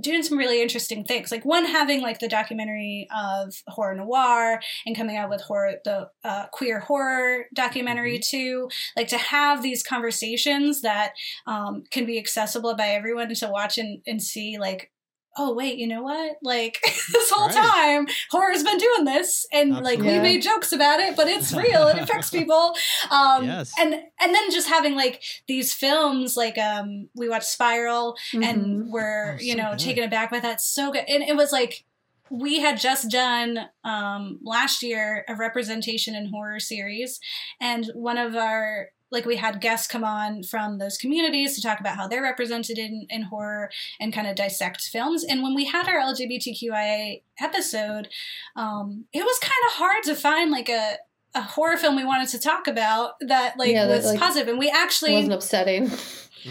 [0.00, 1.30] doing some really interesting things.
[1.30, 6.08] Like one having like the documentary of horror noire and coming out with horror the
[6.24, 8.68] uh, queer horror documentary too.
[8.96, 11.12] Like to have these conversations that
[11.46, 14.90] um, can be accessible by everyone to watch and, and see like
[15.38, 16.36] oh wait, you know what?
[16.42, 16.78] Like
[17.12, 17.54] this whole Right.
[17.56, 20.18] time, horror's been doing this, and like we Absolutely.
[20.20, 21.88] made jokes about it, but it's real.
[21.88, 22.74] it affects people.
[23.10, 23.72] Um, Yes.
[23.78, 28.44] and and then just having like these films, like um, we watched Spiral, Mhm.
[28.44, 29.78] and we're Oh, you so know good.
[29.78, 30.60] taken aback by that.
[30.60, 31.84] So good, and it was like
[32.30, 37.20] we had just done um, last year a representation in horror series,
[37.60, 41.78] and one of our like we had guests come on from those communities to talk
[41.78, 45.22] about how they're represented in, in horror and kind of dissect films.
[45.22, 48.08] And when we had our LGBTQIA episode,
[48.56, 50.96] um, it was kind of hard to find like a
[51.34, 54.48] a horror film we wanted to talk about that like Yeah, that, was like, positive,
[54.48, 55.90] and we actually wasn't upsetting.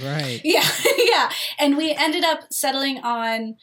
[0.03, 0.41] right.
[0.43, 1.29] yeah, yeah.
[1.59, 3.57] And we ended up settling on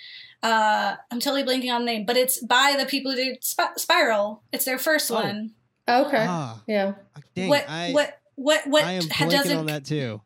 [0.45, 3.75] uh I'm totally blanking on the name, but it's by the people who did Sp-
[3.79, 4.43] Spiral.
[4.53, 5.15] It's their first Oh.
[5.17, 5.55] one.
[5.89, 6.25] Okay.
[6.29, 6.93] Ah, yeah.
[7.35, 10.23] dang, what, I, what what what I am blanking doesn't on that too.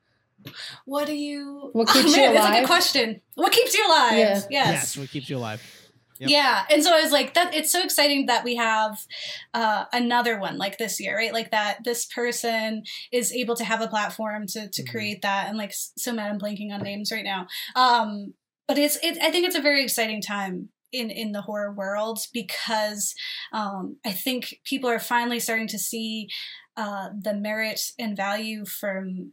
[0.85, 3.21] what do you What keeps oh, you man, It's a good question.
[3.35, 4.19] What keeps you alive?
[4.19, 4.29] Yeah.
[4.29, 4.49] Yes.
[4.51, 5.63] Yes, what keeps you alive?
[6.19, 6.31] Yep.
[6.31, 8.97] Yeah, and so I was like, that it's so exciting that we have
[9.55, 11.33] uh, another one like this year, right?
[11.33, 14.91] Like that this person is able to have a platform to to Mhm.
[14.91, 17.49] create that, and like so mad I'm blanking on names right now.
[17.75, 18.35] Um,
[18.69, 22.21] but it's it, I think it's a very exciting time in in the horror world
[22.33, 23.15] because
[23.53, 26.29] um, I think people are finally starting to see
[26.77, 29.33] uh, the merit and value from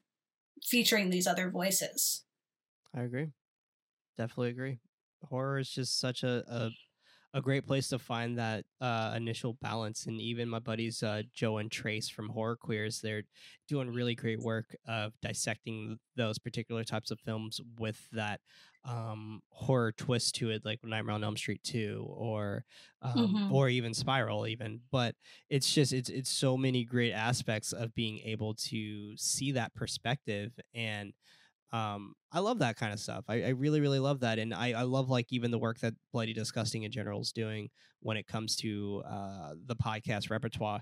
[0.64, 2.24] featuring these other voices.
[2.96, 3.30] I agree.
[4.18, 4.80] Definitely agree.
[5.24, 6.70] Horror is just such a a,
[7.34, 10.06] a great place to find that uh, initial balance.
[10.06, 13.24] And even my buddies uh, Joe and Trace from Horror Queers, they're
[13.68, 18.42] doing really great work of dissecting those particular types of films with that
[18.86, 22.63] um, horror twist to it, like Nightmare on Elm Street two, or
[23.01, 23.51] um, Mhm.
[23.51, 24.82] or even Spiral, even.
[24.91, 25.15] But
[25.49, 30.51] it's just it's it's so many great aspects of being able to see that perspective
[30.73, 31.13] and
[31.71, 34.71] um i love that kind of stuff i, I really really love that and I,
[34.73, 37.69] I love like even the work that bloody disgusting in general is doing
[38.01, 40.82] when it comes to uh the podcast repertoire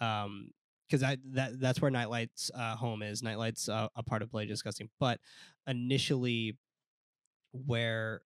[0.00, 0.50] um
[0.88, 3.22] because I that that's where Nightlight's uh, home is.
[3.22, 5.20] Nightlight's uh, a part of Bloody Disgusting, but
[5.66, 6.56] initially,
[7.52, 8.22] where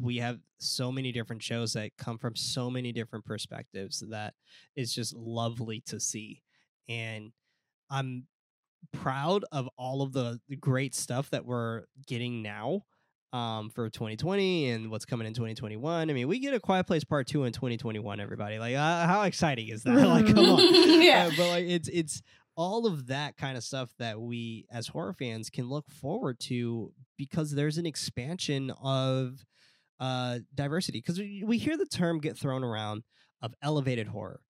[0.00, 4.34] we have so many different shows that come from so many different perspectives that
[4.74, 6.42] is just lovely to see,
[6.88, 7.32] and
[7.90, 8.26] I'm
[8.92, 12.82] proud of all of the the great stuff that we're getting now
[13.32, 17.02] um for 2020 and what's coming in 2021 i mean we get a quiet place
[17.02, 18.58] part two in 2021 everybody.
[18.58, 19.94] Like uh, how exciting is that?
[20.06, 20.60] Like come on.
[21.02, 21.26] Yeah.
[21.26, 22.22] Uh, but like it's it's
[22.56, 26.92] all of that kind of stuff that we as horror fans can look forward to
[27.16, 29.44] because there's an expansion of
[30.00, 33.02] uh diversity because we, we hear the term get thrown around
[33.40, 34.40] of elevated horror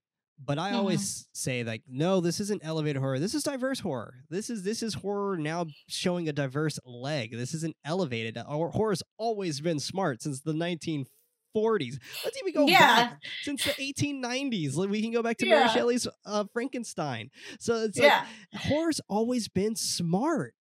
[0.45, 0.77] but i Mhm.
[0.77, 4.83] always say like no this isn't elevated horror this is diverse horror this is this
[4.83, 10.21] is horror now showing a diverse leg this isn't elevated Hor- horror's always been smart
[10.21, 12.79] since the 1940s let's even go Yeah.
[13.11, 17.77] back since the 1890s Like, we can go back to mary shelley's uh, frankenstein so
[17.85, 18.27] it's like yeah.
[18.57, 20.55] horror's always been smart.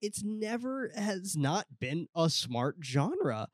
[0.00, 3.48] It's never has not been a smart genre.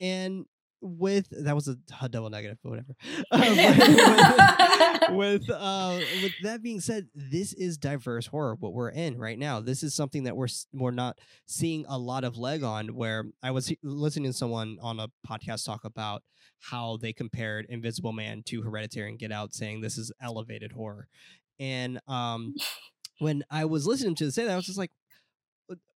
[0.00, 0.46] And
[0.80, 2.94] with that was a, a double negative, but whatever.
[3.30, 8.56] Uh, with with, uh, with that being said, this is diverse horror.
[8.58, 12.24] What we're in right now, this is something that we're we're not seeing a lot
[12.24, 12.88] of leg on.
[12.88, 16.22] Where I was listening to someone on a podcast talk about
[16.60, 21.08] how they compared Invisible Man to Hereditary and Get Out, saying this is elevated horror.
[21.58, 22.54] And um,
[23.18, 25.07] when I was listening to say that, I was just like, "Uh,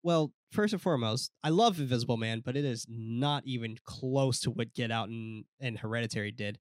[0.03, 4.51] well, first and foremost, I love Invisible Man, but it is not even close to
[4.51, 6.59] what Get Out and, and Hereditary did.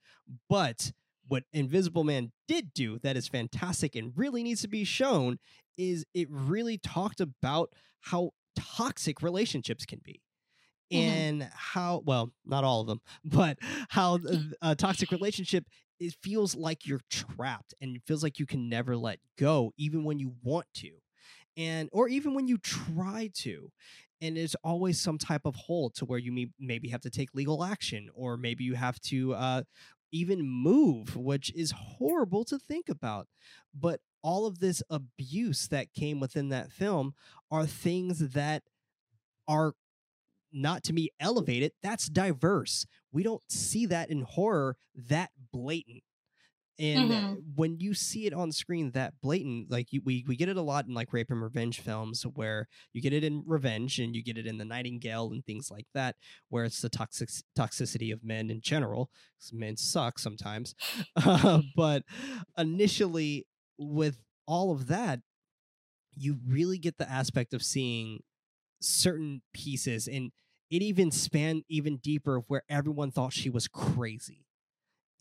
[0.49, 0.91] But
[1.27, 5.39] what Invisible Man did do that is fantastic and really needs to be shown
[5.77, 10.21] is it really talked about how toxic relationships can be.
[10.91, 10.97] Mhm.
[10.97, 13.57] And how, well, not all of them, but
[13.89, 14.19] how
[14.61, 15.65] a toxic relationship
[15.99, 20.03] it feels like you're trapped and it feels like you can never let go even
[20.03, 20.89] when you want to
[21.57, 23.71] and or even when you try to
[24.21, 27.33] and there's always some type of hole to where you may, maybe have to take
[27.33, 29.63] legal action or maybe you have to uh,
[30.11, 33.27] even move which is horrible to think about.
[33.73, 37.13] But all of this abuse that came within that film
[37.49, 38.63] are things that
[39.47, 39.73] are
[40.53, 42.85] not to me elevated that's diverse.
[43.11, 46.03] We don't see that in horror that blatant
[46.81, 47.43] and Mhm.
[47.55, 50.61] when you see it on screen that blatant like you, we, we get it a
[50.63, 54.23] lot in like rape and revenge films where you get it in revenge and you
[54.23, 56.17] get it in the nightingale and things like that
[56.49, 59.11] where it's the toxic toxicity of men in general
[59.53, 60.75] men suck sometimes
[61.17, 62.03] uh, but
[62.57, 65.21] initially with all of that
[66.15, 68.19] you really get the aspect of seeing
[68.81, 70.31] certain pieces and
[70.69, 74.45] it even spanned even deeper where everyone thought she was crazy.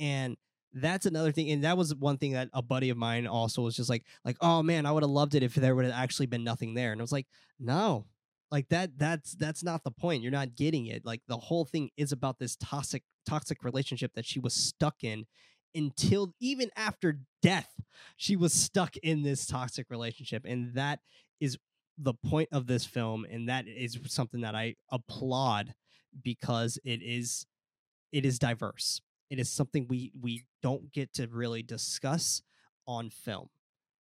[0.01, 0.37] And
[0.73, 1.51] that's another thing.
[1.51, 4.37] And that was one thing that a buddy of mine also was just like, like,
[4.41, 6.93] oh man, I would have loved it if there would have actually been nothing there.
[6.93, 7.27] And I was like,
[7.59, 8.07] no,
[8.51, 10.23] like that, that's that's not the point.
[10.23, 11.05] You're not getting it.
[11.05, 15.27] Like the whole thing is about this toxic, toxic relationship that she was stuck in
[15.75, 17.73] until even after death,
[18.17, 20.45] she was stuck in this toxic relationship.
[20.45, 21.01] And that
[21.41, 21.59] is
[22.03, 25.75] the point of this film and that is something that i applaud
[26.23, 27.47] because it is
[28.11, 29.01] it is diverse
[29.31, 32.43] it is something we we don't get to really discuss
[32.87, 33.49] on film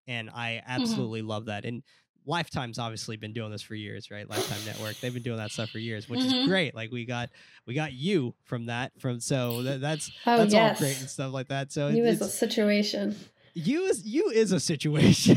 [0.07, 1.29] and i absolutely mm-hmm.
[1.29, 1.83] love that and
[2.25, 5.69] lifetime's obviously been doing this for years right lifetime network they've been doing that stuff
[5.69, 6.39] for years which mm-hmm.
[6.39, 7.29] is great like we got
[7.65, 10.75] we got you from that from so that, that's oh, that's yes.
[10.75, 13.15] all great and stuff like that so you as a situation
[13.53, 15.35] you is you is a situation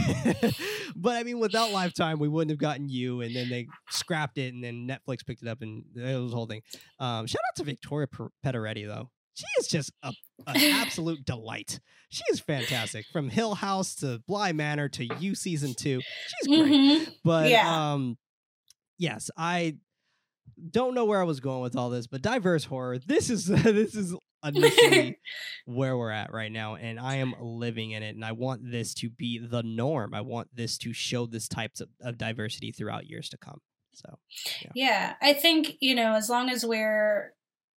[0.96, 4.54] but i mean without lifetime we wouldn't have gotten you and then they scrapped it
[4.54, 6.62] and then netflix picked it up and it was the whole thing
[7.00, 8.06] um shout out to victoria
[8.44, 10.12] Pedretti though she is just a,
[10.46, 15.74] an absolute delight she is fantastic from hill house to bly manor to you season
[15.74, 17.10] two she's great mm-hmm.
[17.24, 17.92] but yeah.
[17.92, 18.16] um
[18.98, 19.76] yes i
[20.70, 22.98] don't know where I was going with all this, but diverse horror.
[22.98, 24.14] This is this is
[24.44, 25.18] initially
[25.66, 28.92] where we're at right now and i am living in it and i want this
[28.94, 33.08] to be the norm i want this to show this types of, of diversity throughout
[33.08, 33.58] years to come
[33.94, 34.18] so
[34.60, 34.70] yeah.
[34.74, 37.32] yeah i think you know as long as we're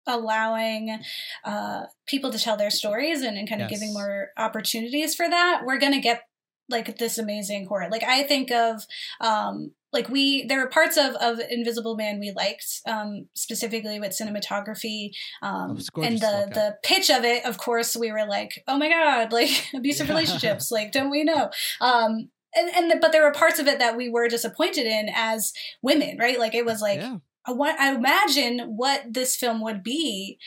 [0.06, 0.98] allowing
[1.44, 3.80] uh, people to tell their stories and, and kind of yes.
[3.80, 6.22] giving more opportunities for that we're going to get
[6.68, 8.84] like this amazing horror like i think of
[9.20, 14.10] um like we there were parts of of invisible man we liked um specifically with
[14.10, 15.10] cinematography
[15.42, 19.32] um and the the pitch of it of course we were like oh my god
[19.38, 20.12] like abusive yeah.
[20.12, 21.50] relationships like don't we know
[21.80, 25.08] um and and the, but there were parts of it that we were disappointed in
[25.14, 25.52] as
[25.82, 27.16] women right like it was like yeah.
[27.46, 30.38] I, want, I imagine what this film would be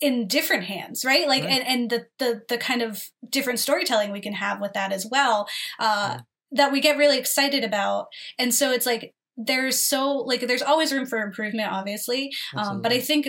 [0.00, 1.52] in different hands right like right.
[1.52, 5.04] and and the, the the kind of different storytelling we can have with that as
[5.10, 5.48] well
[5.80, 6.20] uh yeah
[6.52, 8.08] that we get really excited about.
[8.38, 12.32] And so it's like there's so like there's always room for improvement, obviously.
[12.56, 13.28] Um, but I think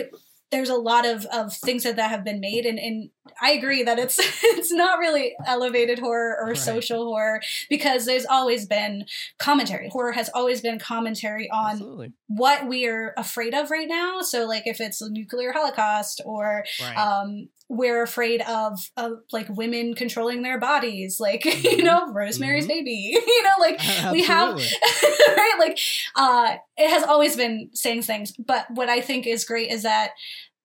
[0.50, 3.10] there's a lot of, of things that, that have been made and, and
[3.40, 6.56] I agree that it's it's not really elevated horror or right.
[6.56, 9.04] social horror because there's always been
[9.38, 9.88] commentary.
[9.90, 12.12] Horror has always been commentary on Absolutely.
[12.30, 14.20] What we are afraid of right now.
[14.22, 16.96] So like if it's a nuclear holocaust or right.
[16.96, 21.80] um, we're afraid of, of like women controlling their bodies, like mm-hmm.
[21.80, 22.84] you know Rosemary's mm-hmm.
[22.84, 23.20] Baby.
[23.26, 23.80] you know, like
[24.12, 25.78] we have right, like
[26.14, 28.32] uh, it has always been saying things.
[28.38, 30.12] But what I think is great is that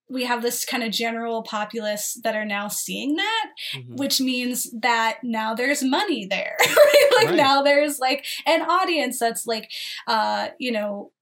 [0.08, 3.96] we have this kind of general populace that are now seeing that, mm-hmm.
[3.96, 6.56] which means that now there's money there.
[6.60, 7.08] right?
[7.16, 7.34] Like right.
[7.34, 9.68] now there's like an audience that's like,
[10.06, 11.15] uh, you know, uh,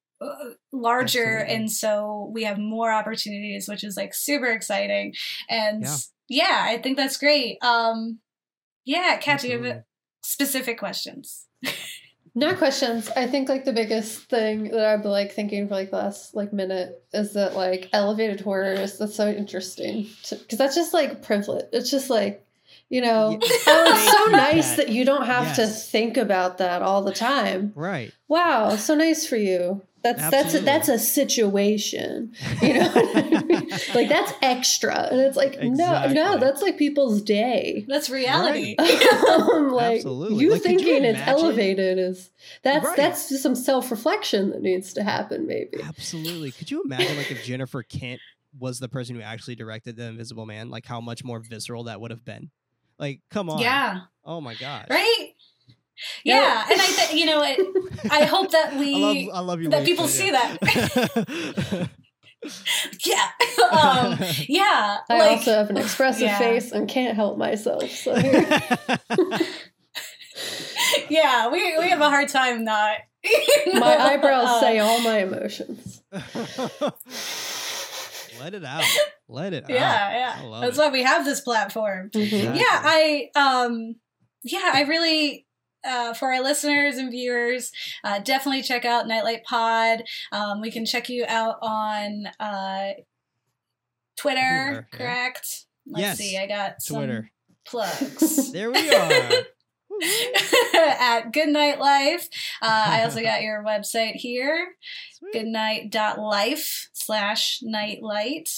[0.72, 1.54] larger Absolutely.
[1.54, 5.14] and so we have more opportunities which is like super exciting.
[5.48, 5.96] And yeah,
[6.28, 7.58] yeah i think that's great.
[7.62, 8.20] Um
[8.84, 9.82] yeah kat you have
[10.22, 11.46] specific questions?
[12.36, 13.08] Not questions.
[13.16, 16.34] I think like the biggest thing that i've been like thinking for like the last
[16.34, 21.22] like minute is that like elevated horror is that's so interesting because that's just like
[21.22, 22.44] privilege it's just like
[22.88, 25.56] you know oh it's so nice that you don't have yes.
[25.56, 27.72] to think about that all the time.
[27.76, 28.12] Right.
[28.26, 30.60] Wow so nice for you that's Absolutely.
[30.60, 32.92] that's a, that's a situation, you know.
[33.94, 36.14] like that's extra, and it's like exactly.
[36.14, 37.86] no, no, that's like people's day.
[37.88, 38.76] That's reality.
[38.78, 39.02] Right.
[39.30, 40.44] um, like Absolutely.
[40.44, 42.30] you like, thinking you it's elevated is
[42.62, 42.96] that's right.
[42.98, 45.46] that's just some self reflection that needs to happen.
[45.46, 45.82] Maybe.
[45.82, 46.52] Absolutely.
[46.52, 48.20] Could you imagine like if Jennifer Kent
[48.58, 50.68] was the person who actually directed the Invisible Man?
[50.68, 52.50] Like how much more visceral that would have been.
[52.98, 53.58] Like, come on.
[53.58, 54.00] Yeah.
[54.22, 54.88] Oh my god.
[54.90, 55.33] Right
[56.24, 57.60] yeah, and I think you know, it,
[58.10, 60.58] I hope that we, I love, I love you that people see that.
[63.04, 63.28] yeah,
[63.70, 64.18] um,
[64.48, 64.98] yeah.
[65.08, 66.38] I like, also have an expressive yeah.
[66.38, 67.88] face and can't help myself.
[67.90, 68.14] So
[71.08, 72.98] yeah, we we have a hard time not.
[73.24, 76.02] You know, my eyebrows uh, say all my emotions.
[78.38, 78.84] Let it out.
[79.26, 80.12] Let it yeah, out.
[80.12, 80.60] Yeah, yeah.
[80.60, 80.80] That's it.
[80.80, 82.10] why we have this platform.
[82.10, 82.56] Mm-hmm.
[82.56, 83.94] Yeah, I um
[84.42, 85.46] yeah, I really
[85.84, 87.70] uh, for our listeners and viewers,
[88.02, 90.04] uh, definitely check out Nightlight Pod.
[90.32, 92.92] Um, we can check you out on uh,
[94.16, 95.66] Twitter, correct?
[95.86, 96.18] Let's yes.
[96.18, 96.38] see.
[96.38, 97.30] I got Twitter
[97.64, 98.52] plugs.
[98.52, 99.32] there we are.
[100.74, 102.28] at Goodnight Life.
[102.60, 104.74] Uh, I also got your website here,
[105.32, 108.48] goodnight.life slash nightlight.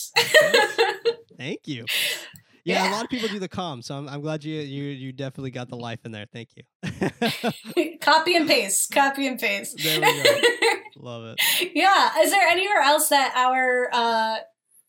[1.37, 1.85] Thank you.
[2.67, 2.91] Yeah, Yeah.
[2.91, 5.53] a lot of people do the calm, so I'm, I'm glad you you you definitely
[5.53, 6.27] got the life in there.
[6.33, 6.65] Thank you.
[8.01, 8.91] copy and paste.
[8.93, 9.79] Copy and paste.
[9.83, 10.41] There we go.
[10.97, 11.71] Love it.
[11.75, 12.19] yeah.
[12.21, 14.37] Is there anywhere else that our uh,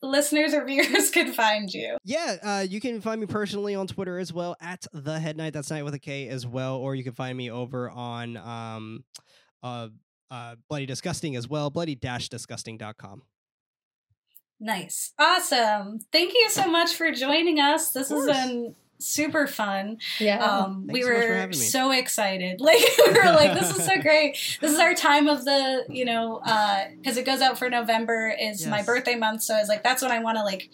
[0.02, 1.96] listeners or viewers could find you?
[2.04, 5.52] Yeah, uh, you can find me personally on Twitter as well at the head night.
[5.52, 9.04] That's night with a K as well, or you can find me over on um,
[9.62, 9.88] uh,
[10.30, 13.22] uh, bloody disgusting as well, bloody dash disgusting.com.
[14.60, 15.12] Nice.
[15.18, 16.00] Awesome.
[16.12, 17.92] Thank you so much for joining us.
[17.92, 19.98] This has been super fun.
[20.18, 20.44] Yeah.
[20.44, 22.60] Um, we Thanks so were so excited.
[22.68, 24.36] Like we were like, this is so great.
[24.60, 26.40] This is our time of the, you know,
[26.96, 29.42] because it goes out for November is my birthday month.
[29.42, 30.70] So I was like, that's when I want to like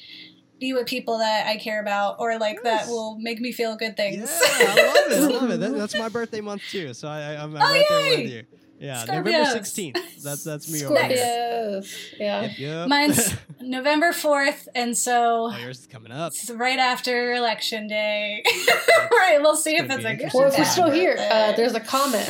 [0.59, 3.97] be with people that I care about or like that will make me feel good
[3.97, 4.17] things.
[4.59, 4.67] Yeah.
[4.69, 5.13] I love it.
[5.13, 5.61] I love it.
[5.61, 8.43] That, that's my birthday month too, so I, I'm Oh, right there with you.
[8.79, 10.23] Yeah, November 16th.
[10.23, 11.17] That's that's me over here.
[11.17, 11.95] Scorpios.
[12.19, 12.43] Yeah.
[12.43, 12.89] Yep, yep.
[12.89, 14.67] Mine's November 4th.
[14.75, 16.33] And so oh, yours is coming up.
[16.33, 18.43] it's right after election day.
[19.13, 19.39] right.
[19.41, 20.41] We'll see if it's a good interesting.
[20.41, 22.29] Well, if we're still here, uh, there's a comment.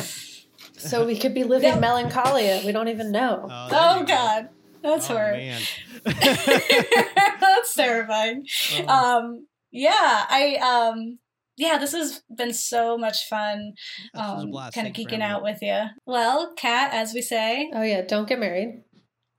[0.77, 1.79] So we could be living Yep.
[1.81, 2.61] melancholia.
[2.65, 3.47] We don't even know.
[3.49, 4.13] Oh, Oh you go.
[4.13, 4.49] God,
[4.81, 5.37] that's oh, horrible.
[5.39, 5.61] man.
[7.39, 8.45] that's terrifying.
[8.87, 9.17] Oh.
[9.19, 9.91] Um, yeah,
[10.29, 11.19] I um,
[11.57, 13.73] yeah, this has been so much fun.
[14.13, 15.83] This was a Um, kind of Thank you for geeking out with you.
[16.05, 18.83] Well, Kat, as we say, Oh yeah, don't get married.